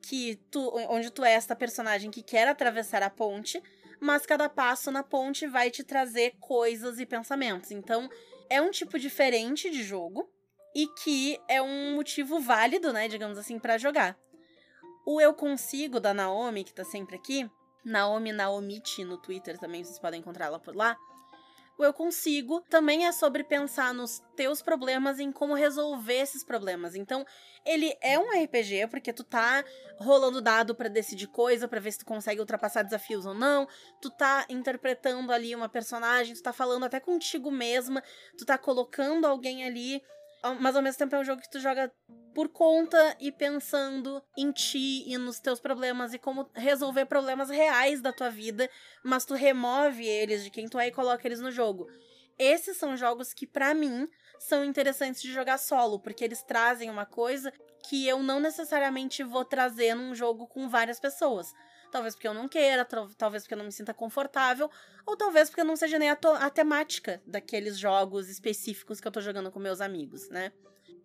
que 0.00 0.36
tu, 0.50 0.72
onde 0.88 1.10
tu 1.10 1.24
é 1.24 1.32
esta 1.32 1.54
personagem 1.54 2.10
que 2.10 2.22
quer 2.22 2.48
atravessar 2.48 3.02
a 3.02 3.10
ponte, 3.10 3.62
mas 4.00 4.26
cada 4.26 4.48
passo 4.48 4.90
na 4.90 5.02
ponte 5.02 5.46
vai 5.46 5.70
te 5.70 5.84
trazer 5.84 6.34
coisas 6.40 6.98
e 6.98 7.06
pensamentos. 7.06 7.70
Então, 7.70 8.08
é 8.48 8.60
um 8.60 8.70
tipo 8.70 8.98
diferente 8.98 9.70
de 9.70 9.82
jogo 9.82 10.28
e 10.74 10.86
que 10.86 11.40
é 11.48 11.60
um 11.60 11.94
motivo 11.96 12.40
válido, 12.40 12.92
né, 12.92 13.08
digamos 13.08 13.38
assim, 13.38 13.58
para 13.58 13.78
jogar. 13.78 14.16
O 15.04 15.20
Eu 15.20 15.34
Consigo 15.34 15.98
da 15.98 16.14
Naomi, 16.14 16.64
que 16.64 16.72
tá 16.72 16.84
sempre 16.84 17.16
aqui, 17.16 17.50
Naomi 17.84 18.32
Naomiti 18.32 19.04
no 19.04 19.18
Twitter 19.18 19.58
também, 19.58 19.82
vocês 19.84 19.98
podem 19.98 20.20
encontrá-la 20.20 20.58
por 20.58 20.76
lá. 20.76 20.96
O 21.78 21.84
Eu 21.84 21.92
Consigo 21.92 22.60
também 22.68 23.06
é 23.06 23.12
sobre 23.12 23.42
pensar 23.42 23.92
nos 23.94 24.22
teus 24.36 24.62
problemas 24.62 25.18
e 25.18 25.24
em 25.24 25.32
como 25.32 25.54
resolver 25.54 26.20
esses 26.20 26.44
problemas. 26.44 26.94
Então, 26.94 27.24
ele 27.64 27.96
é 28.00 28.18
um 28.18 28.28
RPG 28.30 28.88
porque 28.88 29.12
tu 29.12 29.24
tá 29.24 29.64
rolando 29.98 30.40
dado 30.40 30.74
para 30.74 30.88
decidir 30.88 31.28
coisa, 31.28 31.66
para 31.66 31.80
ver 31.80 31.92
se 31.92 31.98
tu 31.98 32.04
consegue 32.04 32.40
ultrapassar 32.40 32.82
desafios 32.82 33.24
ou 33.24 33.34
não. 33.34 33.66
Tu 34.00 34.10
tá 34.10 34.44
interpretando 34.48 35.32
ali 35.32 35.56
uma 35.56 35.68
personagem, 35.68 36.34
tu 36.34 36.42
tá 36.42 36.52
falando 36.52 36.84
até 36.84 37.00
contigo 37.00 37.50
mesma, 37.50 38.02
tu 38.38 38.44
tá 38.44 38.58
colocando 38.58 39.26
alguém 39.26 39.64
ali 39.64 40.02
mas 40.60 40.74
ao 40.74 40.82
mesmo 40.82 40.98
tempo 40.98 41.14
é 41.14 41.18
um 41.18 41.24
jogo 41.24 41.40
que 41.40 41.50
tu 41.50 41.60
joga 41.60 41.92
por 42.34 42.48
conta 42.48 43.16
e 43.20 43.30
pensando 43.30 44.22
em 44.36 44.50
ti 44.50 45.04
e 45.06 45.16
nos 45.18 45.38
teus 45.38 45.60
problemas 45.60 46.14
e 46.14 46.18
como 46.18 46.48
resolver 46.54 47.04
problemas 47.06 47.50
reais 47.50 48.00
da 48.00 48.12
tua 48.12 48.30
vida, 48.30 48.68
mas 49.04 49.24
tu 49.24 49.34
remove 49.34 50.06
eles 50.06 50.42
de 50.42 50.50
quem 50.50 50.68
tu 50.68 50.78
é 50.78 50.88
e 50.88 50.92
coloca 50.92 51.26
eles 51.26 51.40
no 51.40 51.50
jogo. 51.50 51.86
Esses 52.38 52.76
são 52.76 52.96
jogos 52.96 53.32
que 53.32 53.46
para 53.46 53.74
mim 53.74 54.08
são 54.38 54.64
interessantes 54.64 55.22
de 55.22 55.32
jogar 55.32 55.58
solo, 55.58 56.00
porque 56.00 56.24
eles 56.24 56.42
trazem 56.42 56.90
uma 56.90 57.06
coisa 57.06 57.52
que 57.88 58.06
eu 58.08 58.22
não 58.22 58.40
necessariamente 58.40 59.22
vou 59.22 59.44
trazer 59.44 59.94
num 59.94 60.14
jogo 60.14 60.46
com 60.46 60.68
várias 60.68 60.98
pessoas. 60.98 61.52
Talvez 61.92 62.14
porque 62.14 62.26
eu 62.26 62.32
não 62.32 62.48
queira, 62.48 62.86
talvez 63.18 63.42
porque 63.42 63.52
eu 63.52 63.58
não 63.58 63.66
me 63.66 63.70
sinta 63.70 63.92
confortável, 63.92 64.70
ou 65.04 65.14
talvez 65.14 65.50
porque 65.50 65.62
não 65.62 65.76
seja 65.76 65.98
nem 65.98 66.08
a, 66.08 66.18
a 66.40 66.48
temática 66.48 67.22
daqueles 67.26 67.78
jogos 67.78 68.30
específicos 68.30 68.98
que 68.98 69.06
eu 69.06 69.12
tô 69.12 69.20
jogando 69.20 69.50
com 69.50 69.60
meus 69.60 69.82
amigos, 69.82 70.30
né? 70.30 70.52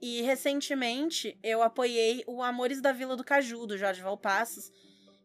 E 0.02 0.22
recentemente 0.22 1.38
eu 1.44 1.62
apoiei 1.62 2.24
o 2.26 2.42
Amores 2.42 2.80
da 2.80 2.94
Vila 2.94 3.18
do 3.18 3.24
Caju, 3.24 3.68
do 3.68 3.78
Jorge 3.78 4.02
Valpassos, 4.02 4.72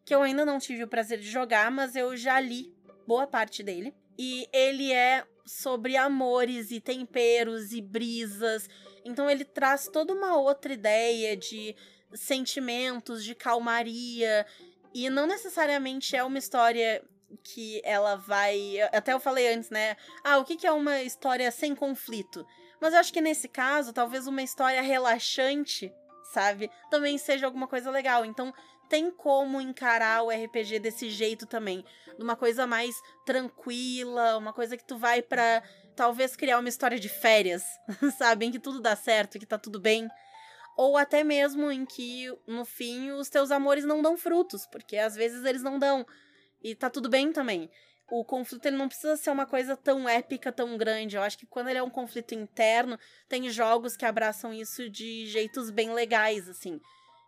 que 0.03 0.13
eu 0.13 0.21
ainda 0.21 0.43
não 0.45 0.59
tive 0.59 0.83
o 0.83 0.87
prazer 0.87 1.17
de 1.17 1.31
jogar, 1.31 1.71
mas 1.71 1.95
eu 1.95 2.17
já 2.17 2.41
li 2.41 2.75
boa 3.07 3.25
parte 3.25 3.63
dele. 3.63 3.95
E 4.19 4.45
ele 4.51 4.91
é 4.91 5.25
sobre 5.45 5.95
amores 5.95 6.71
e 6.71 6.81
temperos 6.81 7.71
e 7.71 7.81
brisas. 7.81 8.69
Então 9.05 9.29
ele 9.29 9.45
traz 9.45 9.87
toda 9.87 10.11
uma 10.11 10.35
outra 10.35 10.73
ideia 10.73 11.37
de 11.37 11.73
sentimentos, 12.13 13.23
de 13.23 13.33
calmaria 13.33 14.45
e 14.93 15.09
não 15.09 15.25
necessariamente 15.25 16.15
é 16.15 16.23
uma 16.23 16.37
história 16.37 17.03
que 17.43 17.81
ela 17.83 18.15
vai. 18.15 18.79
Até 18.91 19.13
eu 19.13 19.19
falei 19.19 19.53
antes, 19.53 19.69
né? 19.69 19.97
Ah, 20.23 20.37
o 20.37 20.45
que 20.45 20.67
é 20.67 20.71
uma 20.71 21.01
história 21.01 21.49
sem 21.51 21.75
conflito? 21.75 22.45
Mas 22.79 22.93
eu 22.93 22.99
acho 22.99 23.13
que 23.13 23.21
nesse 23.21 23.47
caso, 23.47 23.93
talvez 23.93 24.27
uma 24.27 24.43
história 24.43 24.81
relaxante, 24.81 25.91
sabe? 26.33 26.69
Também 26.89 27.17
seja 27.17 27.45
alguma 27.45 27.67
coisa 27.67 27.89
legal. 27.89 28.25
Então, 28.25 28.53
tem 28.89 29.09
como 29.09 29.61
encarar 29.61 30.23
o 30.23 30.29
RPG 30.29 30.79
desse 30.79 31.09
jeito 31.09 31.45
também. 31.45 31.83
Uma 32.19 32.35
coisa 32.35 32.67
mais 32.67 32.95
tranquila, 33.25 34.37
uma 34.37 34.53
coisa 34.53 34.77
que 34.77 34.83
tu 34.83 34.97
vai 34.97 35.21
para 35.21 35.63
talvez 35.95 36.35
criar 36.35 36.59
uma 36.59 36.69
história 36.69 36.99
de 36.99 37.09
férias, 37.09 37.63
sabe? 38.17 38.45
Em 38.45 38.51
que 38.51 38.59
tudo 38.59 38.81
dá 38.81 38.95
certo, 38.95 39.39
que 39.39 39.45
tá 39.45 39.57
tudo 39.57 39.79
bem 39.79 40.07
ou 40.75 40.97
até 40.97 41.23
mesmo 41.23 41.71
em 41.71 41.85
que 41.85 42.27
no 42.47 42.65
fim 42.65 43.11
os 43.11 43.29
teus 43.29 43.51
amores 43.51 43.85
não 43.85 44.01
dão 44.01 44.17
frutos, 44.17 44.65
porque 44.65 44.97
às 44.97 45.15
vezes 45.15 45.45
eles 45.45 45.61
não 45.61 45.77
dão. 45.77 46.05
E 46.63 46.75
tá 46.75 46.89
tudo 46.89 47.09
bem 47.09 47.31
também. 47.31 47.69
O 48.09 48.23
conflito 48.23 48.65
ele 48.65 48.77
não 48.77 48.87
precisa 48.87 49.15
ser 49.17 49.31
uma 49.31 49.45
coisa 49.45 49.75
tão 49.75 50.07
épica, 50.07 50.51
tão 50.51 50.77
grande. 50.77 51.15
Eu 51.15 51.23
acho 51.23 51.37
que 51.37 51.45
quando 51.45 51.69
ele 51.69 51.79
é 51.79 51.83
um 51.83 51.89
conflito 51.89 52.33
interno, 52.33 52.97
tem 53.27 53.49
jogos 53.49 53.97
que 53.97 54.05
abraçam 54.05 54.53
isso 54.53 54.89
de 54.89 55.25
jeitos 55.27 55.69
bem 55.69 55.93
legais, 55.93 56.47
assim. 56.47 56.79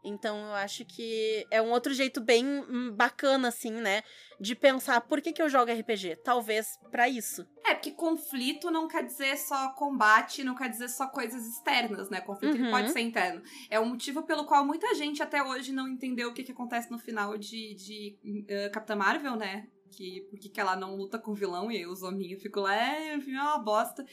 Então 0.06 0.38
eu 0.38 0.54
acho 0.54 0.86
que 0.86 1.46
é 1.50 1.62
um 1.62 1.72
outro 1.72 1.94
jeito 1.94 2.22
bem 2.22 2.46
hum, 2.46 2.92
bacana, 2.96 3.48
assim, 3.48 3.72
né? 3.72 4.04
De 4.40 4.56
pensar 4.56 5.02
por 5.02 5.22
que, 5.22 5.34
que 5.34 5.42
eu 5.42 5.50
jogo 5.50 5.72
RPG. 5.72 6.18
Talvez 6.24 6.78
para 6.92 7.10
isso. 7.10 7.46
É, 7.66 7.74
porque 7.74 7.92
conflito 7.92 8.70
não 8.70 8.88
quer 8.88 9.04
dizer 9.04 9.36
só 9.38 9.70
combate, 9.70 10.44
não 10.44 10.56
quer 10.56 10.70
dizer 10.70 10.90
só 10.90 11.08
coisas 11.08 11.48
externas, 11.48 12.10
né? 12.10 12.22
Conflito 12.22 12.62
uhum. 12.62 12.70
pode 12.70 12.92
ser 12.92 13.00
interno. 13.00 13.42
É 13.70 13.80
o 13.80 13.86
motivo 13.86 14.24
pelo 14.24 14.46
qual 14.46 14.66
muita 14.66 14.94
gente 14.94 15.24
até 15.24 15.42
hoje 15.42 15.72
não 15.72 15.88
entendeu 15.88 16.30
o 16.30 16.34
que, 16.34 16.44
que 16.44 16.52
acontece 16.52 16.92
no 16.92 17.00
final 17.00 17.38
de, 17.38 17.74
de 17.74 18.18
uh, 18.26 18.72
Capitã 18.72 18.96
Marvel, 18.96 19.36
né? 19.36 19.68
Que, 19.92 20.28
porque 20.30 20.50
que 20.50 20.60
ela 20.60 20.76
não 20.76 20.96
luta 20.96 21.18
com 21.18 21.32
o 21.32 21.36
vilão 21.36 21.72
e 21.72 21.86
os 21.88 22.04
hominhos 22.04 22.42
ficam 22.42 22.64
lá, 22.64 22.76
é, 22.76 23.14
é 23.14 23.18
uma 23.18 23.60
bosta 23.60 24.06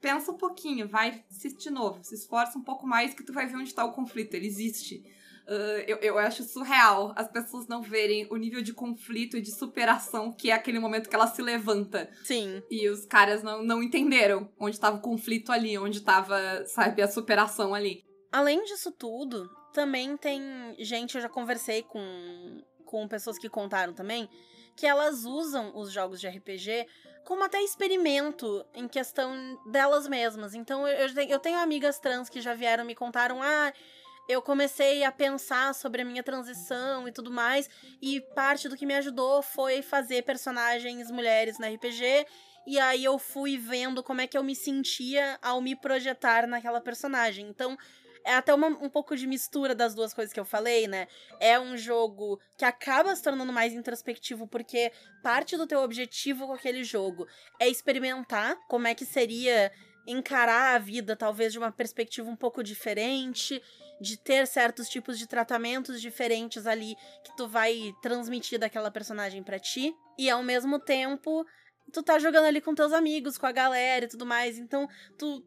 pensa 0.00 0.32
um 0.32 0.36
pouquinho, 0.36 0.88
vai 0.88 1.24
assistir 1.30 1.58
de 1.58 1.70
novo, 1.70 2.02
se 2.02 2.14
esforça 2.14 2.58
um 2.58 2.62
pouco 2.62 2.86
mais 2.86 3.14
que 3.14 3.22
tu 3.22 3.32
vai 3.32 3.46
ver 3.46 3.56
onde 3.56 3.74
tá 3.74 3.84
o 3.84 3.92
conflito, 3.92 4.34
ele 4.34 4.46
existe. 4.46 5.04
Uh, 5.46 5.82
eu, 5.86 5.96
eu 5.98 6.18
acho 6.18 6.44
surreal 6.44 7.12
as 7.16 7.26
pessoas 7.26 7.66
não 7.66 7.82
verem 7.82 8.26
o 8.30 8.36
nível 8.36 8.62
de 8.62 8.72
conflito 8.72 9.36
e 9.36 9.40
de 9.40 9.50
superação 9.50 10.30
que 10.30 10.48
é 10.50 10.54
aquele 10.54 10.78
momento 10.78 11.08
que 11.08 11.16
ela 11.16 11.26
se 11.26 11.42
levanta. 11.42 12.08
Sim. 12.22 12.62
E 12.70 12.88
os 12.88 13.04
caras 13.04 13.42
não, 13.42 13.62
não 13.62 13.82
entenderam 13.82 14.48
onde 14.58 14.76
estava 14.76 14.96
o 14.96 15.00
conflito 15.00 15.50
ali, 15.50 15.76
onde 15.76 15.98
estava, 15.98 16.64
sabe, 16.66 17.02
a 17.02 17.08
superação 17.08 17.74
ali. 17.74 18.04
Além 18.30 18.62
disso 18.64 18.92
tudo, 18.92 19.50
também 19.72 20.16
tem 20.16 20.40
gente, 20.78 21.16
eu 21.16 21.20
já 21.20 21.28
conversei 21.28 21.82
com, 21.82 22.62
com 22.84 23.08
pessoas 23.08 23.36
que 23.36 23.48
contaram 23.48 23.92
também, 23.92 24.28
que 24.80 24.86
elas 24.86 25.26
usam 25.26 25.76
os 25.76 25.92
jogos 25.92 26.18
de 26.18 26.26
RPG 26.26 26.86
como 27.22 27.44
até 27.44 27.62
experimento 27.62 28.64
em 28.74 28.88
questão 28.88 29.60
delas 29.70 30.08
mesmas. 30.08 30.54
Então 30.54 30.88
eu, 30.88 31.06
eu 31.28 31.38
tenho 31.38 31.58
amigas 31.58 31.98
trans 31.98 32.30
que 32.30 32.40
já 32.40 32.54
vieram 32.54 32.82
me 32.82 32.94
contaram, 32.94 33.42
ah, 33.42 33.72
eu 34.26 34.40
comecei 34.40 35.04
a 35.04 35.12
pensar 35.12 35.74
sobre 35.74 36.00
a 36.00 36.04
minha 36.04 36.22
transição 36.22 37.06
e 37.06 37.12
tudo 37.12 37.30
mais, 37.30 37.68
e 38.00 38.22
parte 38.34 38.70
do 38.70 38.76
que 38.76 38.86
me 38.86 38.94
ajudou 38.94 39.42
foi 39.42 39.82
fazer 39.82 40.22
personagens 40.22 41.10
mulheres 41.10 41.58
na 41.58 41.68
RPG. 41.68 42.26
E 42.66 42.78
aí 42.78 43.04
eu 43.04 43.18
fui 43.18 43.58
vendo 43.58 44.02
como 44.02 44.22
é 44.22 44.26
que 44.26 44.38
eu 44.38 44.42
me 44.42 44.56
sentia 44.56 45.38
ao 45.42 45.60
me 45.60 45.76
projetar 45.76 46.46
naquela 46.46 46.80
personagem. 46.80 47.46
Então, 47.48 47.76
é 48.24 48.34
até 48.34 48.54
uma, 48.54 48.68
um 48.68 48.88
pouco 48.88 49.16
de 49.16 49.26
mistura 49.26 49.74
das 49.74 49.94
duas 49.94 50.12
coisas 50.14 50.32
que 50.32 50.40
eu 50.40 50.44
falei, 50.44 50.86
né? 50.86 51.08
É 51.38 51.58
um 51.58 51.76
jogo 51.76 52.40
que 52.56 52.64
acaba 52.64 53.14
se 53.14 53.22
tornando 53.22 53.52
mais 53.52 53.72
introspectivo 53.72 54.46
porque 54.46 54.92
parte 55.22 55.56
do 55.56 55.66
teu 55.66 55.80
objetivo 55.80 56.46
com 56.46 56.52
aquele 56.52 56.84
jogo 56.84 57.26
é 57.58 57.68
experimentar 57.68 58.56
como 58.68 58.86
é 58.86 58.94
que 58.94 59.04
seria 59.04 59.72
encarar 60.06 60.74
a 60.74 60.78
vida 60.78 61.14
talvez 61.14 61.52
de 61.52 61.58
uma 61.58 61.70
perspectiva 61.70 62.28
um 62.28 62.36
pouco 62.36 62.62
diferente, 62.62 63.62
de 64.00 64.16
ter 64.16 64.46
certos 64.46 64.88
tipos 64.88 65.18
de 65.18 65.26
tratamentos 65.26 66.00
diferentes 66.00 66.66
ali 66.66 66.96
que 67.22 67.36
tu 67.36 67.46
vai 67.46 67.92
transmitir 68.02 68.58
daquela 68.58 68.90
personagem 68.90 69.42
para 69.42 69.58
ti, 69.58 69.94
e 70.18 70.30
ao 70.30 70.42
mesmo 70.42 70.78
tempo 70.78 71.46
tu 71.92 72.02
tá 72.02 72.18
jogando 72.18 72.46
ali 72.46 72.60
com 72.60 72.74
teus 72.74 72.92
amigos, 72.92 73.36
com 73.36 73.46
a 73.46 73.52
galera 73.52 74.04
e 74.04 74.08
tudo 74.08 74.24
mais, 74.24 74.58
então 74.58 74.88
tu 75.18 75.44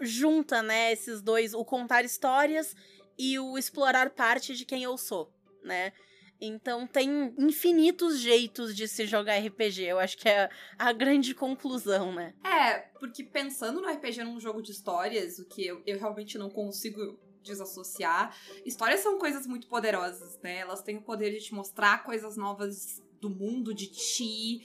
junta, 0.00 0.62
né, 0.62 0.92
esses 0.92 1.20
dois, 1.22 1.54
o 1.54 1.64
contar 1.64 2.04
histórias 2.04 2.74
e 3.18 3.38
o 3.38 3.58
explorar 3.58 4.10
parte 4.10 4.54
de 4.54 4.64
quem 4.64 4.82
eu 4.82 4.96
sou, 4.96 5.32
né? 5.62 5.92
Então 6.40 6.86
tem 6.86 7.34
infinitos 7.36 8.20
jeitos 8.20 8.74
de 8.76 8.86
se 8.86 9.06
jogar 9.06 9.38
RPG. 9.38 9.82
Eu 9.82 9.98
acho 9.98 10.16
que 10.16 10.28
é 10.28 10.48
a 10.78 10.92
grande 10.92 11.34
conclusão, 11.34 12.12
né? 12.12 12.32
É, 12.44 12.78
porque 13.00 13.24
pensando 13.24 13.80
no 13.80 13.88
RPG 13.88 14.22
num 14.22 14.38
jogo 14.38 14.62
de 14.62 14.70
histórias, 14.70 15.40
o 15.40 15.48
que 15.48 15.66
eu, 15.66 15.82
eu 15.84 15.98
realmente 15.98 16.38
não 16.38 16.48
consigo 16.48 17.18
desassociar. 17.42 18.36
Histórias 18.64 19.00
são 19.00 19.18
coisas 19.18 19.46
muito 19.46 19.66
poderosas, 19.66 20.38
né? 20.40 20.58
Elas 20.58 20.82
têm 20.82 20.98
o 20.98 21.02
poder 21.02 21.32
de 21.32 21.40
te 21.40 21.54
mostrar 21.54 22.04
coisas 22.04 22.36
novas 22.36 23.02
do 23.20 23.30
mundo, 23.30 23.74
de 23.74 23.88
ti, 23.88 24.64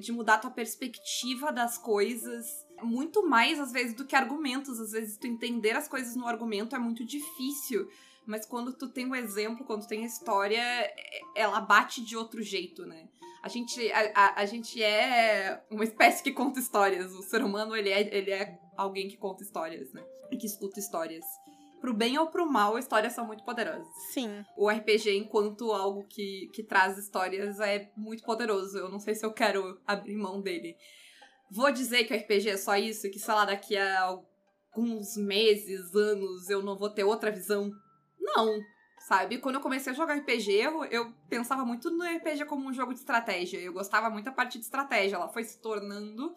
de 0.00 0.10
mudar 0.12 0.38
tua 0.38 0.50
perspectiva 0.50 1.52
das 1.52 1.76
coisas. 1.76 2.66
Muito 2.82 3.26
mais, 3.26 3.58
às 3.60 3.72
vezes, 3.72 3.94
do 3.94 4.06
que 4.06 4.16
argumentos. 4.16 4.80
Às 4.80 4.92
vezes, 4.92 5.16
tu 5.16 5.26
entender 5.26 5.76
as 5.76 5.88
coisas 5.88 6.16
no 6.16 6.26
argumento 6.26 6.74
é 6.74 6.78
muito 6.78 7.04
difícil. 7.04 7.88
Mas 8.26 8.44
quando 8.44 8.74
tu 8.74 8.88
tem 8.88 9.06
o 9.06 9.10
um 9.10 9.14
exemplo, 9.14 9.64
quando 9.64 9.82
tu 9.82 9.88
tem 9.88 10.02
a 10.02 10.06
história, 10.06 10.62
ela 11.34 11.60
bate 11.60 12.04
de 12.04 12.16
outro 12.16 12.42
jeito, 12.42 12.84
né? 12.84 13.08
A 13.42 13.48
gente, 13.48 13.90
a, 13.92 14.12
a, 14.14 14.40
a, 14.42 14.44
gente 14.44 14.82
é 14.82 15.62
uma 15.70 15.84
espécie 15.84 16.22
que 16.22 16.32
conta 16.32 16.58
histórias. 16.60 17.12
O 17.14 17.22
ser 17.22 17.42
humano, 17.42 17.74
ele 17.74 17.88
é, 17.88 18.14
ele 18.14 18.30
é 18.30 18.58
alguém 18.76 19.08
que 19.08 19.16
conta 19.16 19.42
histórias, 19.42 19.92
né? 19.92 20.04
Que 20.38 20.46
escuta 20.46 20.78
histórias. 20.78 21.24
Pro 21.80 21.94
bem 21.94 22.18
ou 22.18 22.26
pro 22.26 22.50
mal, 22.50 22.78
histórias 22.78 23.12
são 23.12 23.26
muito 23.26 23.44
poderosas. 23.44 23.86
Sim. 24.12 24.44
O 24.56 24.68
RPG, 24.68 25.16
enquanto 25.16 25.72
algo 25.72 26.04
que, 26.08 26.50
que 26.52 26.62
traz 26.62 26.98
histórias, 26.98 27.60
é 27.60 27.90
muito 27.96 28.24
poderoso. 28.24 28.76
Eu 28.76 28.88
não 28.88 28.98
sei 28.98 29.14
se 29.14 29.24
eu 29.24 29.32
quero 29.32 29.80
abrir 29.86 30.16
mão 30.16 30.40
dele. 30.40 30.76
Vou 31.50 31.70
dizer 31.72 32.04
que 32.04 32.14
o 32.14 32.16
RPG 32.16 32.50
é 32.50 32.56
só 32.56 32.76
isso, 32.76 33.10
que 33.10 33.18
sei 33.18 33.34
lá, 33.34 33.44
daqui 33.44 33.76
a 33.76 34.18
alguns 34.74 35.16
meses, 35.16 35.94
anos, 35.94 36.48
eu 36.50 36.62
não 36.62 36.76
vou 36.76 36.90
ter 36.90 37.04
outra 37.04 37.30
visão. 37.30 37.70
Não, 38.20 38.60
sabe? 39.06 39.38
Quando 39.38 39.56
eu 39.56 39.60
comecei 39.60 39.92
a 39.92 39.96
jogar 39.96 40.16
RPG, 40.16 40.52
eu, 40.52 40.84
eu, 40.84 41.12
pensava 41.28 41.64
muito 41.64 41.90
no 41.90 42.04
RPG 42.04 42.44
como 42.44 42.68
um 42.68 42.72
jogo 42.72 42.92
de 42.92 43.00
estratégia. 43.00 43.58
Eu 43.58 43.72
gostava 43.72 44.10
muito 44.10 44.26
da 44.26 44.32
parte 44.32 44.58
de 44.58 44.64
estratégia. 44.64 45.16
Ela 45.16 45.28
foi 45.28 45.44
se 45.44 45.60
tornando 45.60 46.34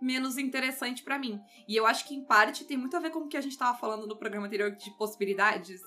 menos 0.00 0.36
interessante 0.36 1.02
para 1.02 1.18
mim. 1.18 1.40
E 1.66 1.76
eu 1.76 1.86
acho 1.86 2.06
que, 2.06 2.14
em 2.14 2.24
parte, 2.24 2.64
tem 2.64 2.76
muito 2.76 2.96
a 2.96 3.00
ver 3.00 3.10
com 3.10 3.20
o 3.20 3.28
que 3.28 3.36
a 3.36 3.40
gente 3.40 3.56
tava 3.56 3.78
falando 3.78 4.06
no 4.06 4.18
programa 4.18 4.46
anterior 4.46 4.70
de 4.72 4.90
possibilidades. 4.98 5.80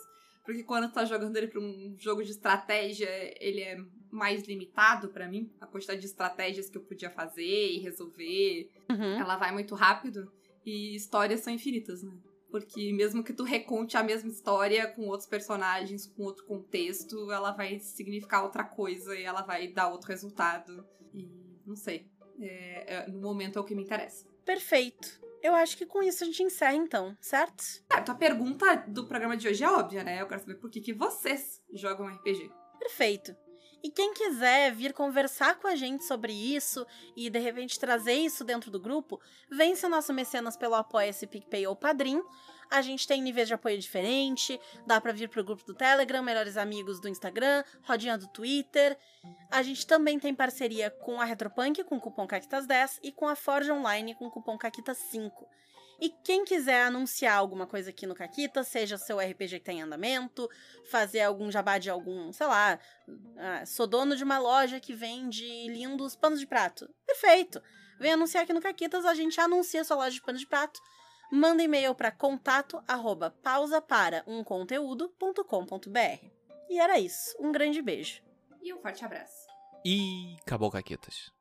Porque 0.43 0.63
quando 0.63 0.87
tu 0.89 0.93
tá 0.93 1.05
jogando 1.05 1.35
ele 1.37 1.47
pra 1.47 1.59
um 1.59 1.95
jogo 1.97 2.23
de 2.23 2.31
estratégia, 2.31 3.09
ele 3.39 3.61
é 3.61 3.77
mais 4.11 4.43
limitado 4.43 5.09
para 5.09 5.27
mim. 5.27 5.49
A 5.59 5.65
quantidade 5.65 5.99
de 5.99 6.05
estratégias 6.05 6.69
que 6.69 6.77
eu 6.77 6.81
podia 6.81 7.09
fazer 7.09 7.71
e 7.71 7.79
resolver, 7.79 8.69
uhum. 8.89 9.19
ela 9.19 9.37
vai 9.37 9.51
muito 9.51 9.73
rápido. 9.73 10.31
E 10.65 10.95
histórias 10.95 11.39
são 11.39 11.51
infinitas, 11.51 12.03
né? 12.03 12.13
Porque 12.51 12.91
mesmo 12.91 13.23
que 13.23 13.31
tu 13.31 13.43
reconte 13.43 13.95
a 13.95 14.03
mesma 14.03 14.29
história 14.29 14.85
com 14.87 15.07
outros 15.07 15.27
personagens, 15.27 16.05
com 16.05 16.23
outro 16.23 16.45
contexto, 16.45 17.31
ela 17.31 17.51
vai 17.51 17.79
significar 17.79 18.43
outra 18.43 18.63
coisa 18.63 19.15
e 19.15 19.23
ela 19.23 19.41
vai 19.41 19.69
dar 19.69 19.87
outro 19.87 20.09
resultado. 20.09 20.85
E 21.13 21.29
não 21.65 21.77
sei. 21.77 22.05
É, 22.39 22.95
é, 22.95 23.07
no 23.07 23.21
momento 23.21 23.57
é 23.57 23.61
o 23.61 23.63
que 23.63 23.73
me 23.73 23.83
interessa. 23.83 24.27
Perfeito. 24.43 25.21
Eu 25.41 25.55
acho 25.55 25.77
que 25.77 25.85
com 25.85 26.03
isso 26.03 26.23
a 26.23 26.27
gente 26.27 26.43
encerra 26.43 26.75
então, 26.75 27.17
certo? 27.19 27.63
Ah, 27.89 28.01
tua 28.01 28.13
pergunta 28.13 28.75
do 28.87 29.07
programa 29.07 29.35
de 29.35 29.47
hoje 29.47 29.63
é 29.63 29.69
óbvia, 29.69 30.03
né? 30.03 30.21
Eu 30.21 30.27
quero 30.27 30.41
saber 30.41 30.55
por 30.55 30.69
que, 30.69 30.81
que 30.81 30.93
vocês 30.93 31.63
jogam 31.73 32.07
RPG. 32.07 32.51
Perfeito. 32.77 33.35
E 33.83 33.89
quem 33.89 34.13
quiser 34.13 34.73
vir 34.73 34.93
conversar 34.93 35.55
com 35.55 35.67
a 35.67 35.75
gente 35.75 36.03
sobre 36.05 36.31
isso 36.33 36.85
e 37.15 37.29
de 37.29 37.39
repente 37.39 37.79
trazer 37.79 38.13
isso 38.13 38.43
dentro 38.43 38.69
do 38.69 38.79
grupo, 38.79 39.19
vem 39.49 39.75
ser 39.75 39.87
nosso 39.87 40.13
mecenas 40.13 40.55
pelo 40.55 40.75
Apoia-se, 40.75 41.25
PicPay 41.25 41.65
ou 41.65 41.75
Padrim. 41.75 42.21
A 42.69 42.81
gente 42.81 43.05
tem 43.05 43.21
níveis 43.21 43.49
de 43.49 43.53
apoio 43.53 43.77
diferente, 43.77 44.57
dá 44.87 45.01
para 45.01 45.11
vir 45.11 45.27
pro 45.27 45.43
grupo 45.43 45.65
do 45.65 45.73
Telegram, 45.73 46.23
Melhores 46.23 46.55
Amigos 46.55 47.01
do 47.01 47.09
Instagram, 47.09 47.65
Rodinha 47.83 48.17
do 48.17 48.27
Twitter. 48.27 48.97
A 49.49 49.61
gente 49.61 49.85
também 49.85 50.17
tem 50.17 50.33
parceria 50.33 50.89
com 50.89 51.19
a 51.19 51.25
Retropunk 51.25 51.83
com 51.83 51.97
o 51.97 51.99
cupom 51.99 52.25
CAQUITAS10 52.25 52.99
e 53.03 53.11
com 53.11 53.27
a 53.27 53.35
Forge 53.35 53.71
Online 53.71 54.15
com 54.15 54.27
o 54.27 54.31
cupom 54.31 54.57
CAQUITAS5. 54.57 55.31
E 56.01 56.09
quem 56.09 56.43
quiser 56.43 56.81
anunciar 56.81 57.37
alguma 57.37 57.67
coisa 57.67 57.91
aqui 57.91 58.07
no 58.07 58.15
Caquita, 58.15 58.63
seja 58.63 58.97
seu 58.97 59.19
RPG 59.19 59.59
que 59.59 59.65
tem 59.65 59.77
tá 59.77 59.85
andamento, 59.85 60.49
fazer 60.89 61.21
algum 61.21 61.51
jabá 61.51 61.77
de 61.77 61.91
algum, 61.91 62.33
sei 62.33 62.47
lá, 62.47 62.79
ah, 63.37 63.63
sou 63.67 63.85
dono 63.85 64.15
de 64.15 64.23
uma 64.23 64.39
loja 64.39 64.79
que 64.79 64.95
vende 64.95 65.45
lindos 65.67 66.15
panos 66.15 66.39
de 66.39 66.47
prato. 66.47 66.89
Perfeito! 67.05 67.61
Vem 67.99 68.13
anunciar 68.13 68.43
aqui 68.43 68.51
no 68.51 68.59
Caquitas, 68.59 69.05
a 69.05 69.13
gente 69.13 69.39
anuncia 69.39 69.83
sua 69.83 69.97
loja 69.97 70.15
de 70.15 70.21
panos 70.23 70.41
de 70.41 70.47
prato. 70.47 70.81
Manda 71.31 71.61
e-mail 71.61 71.93
para 71.93 72.11
contato 72.11 72.83
arroba 72.87 73.29
pausa 73.29 73.79
para 73.79 74.23
um 74.25 74.43
conteúdo.com.br. 74.43 76.25
E 76.67 76.79
era 76.79 76.99
isso. 76.99 77.37
Um 77.39 77.51
grande 77.51 77.79
beijo. 77.79 78.23
E 78.59 78.73
um 78.73 78.81
forte 78.81 79.05
abraço. 79.05 79.47
E 79.85 80.35
acabou 80.41 80.71
Caquetas. 80.71 81.31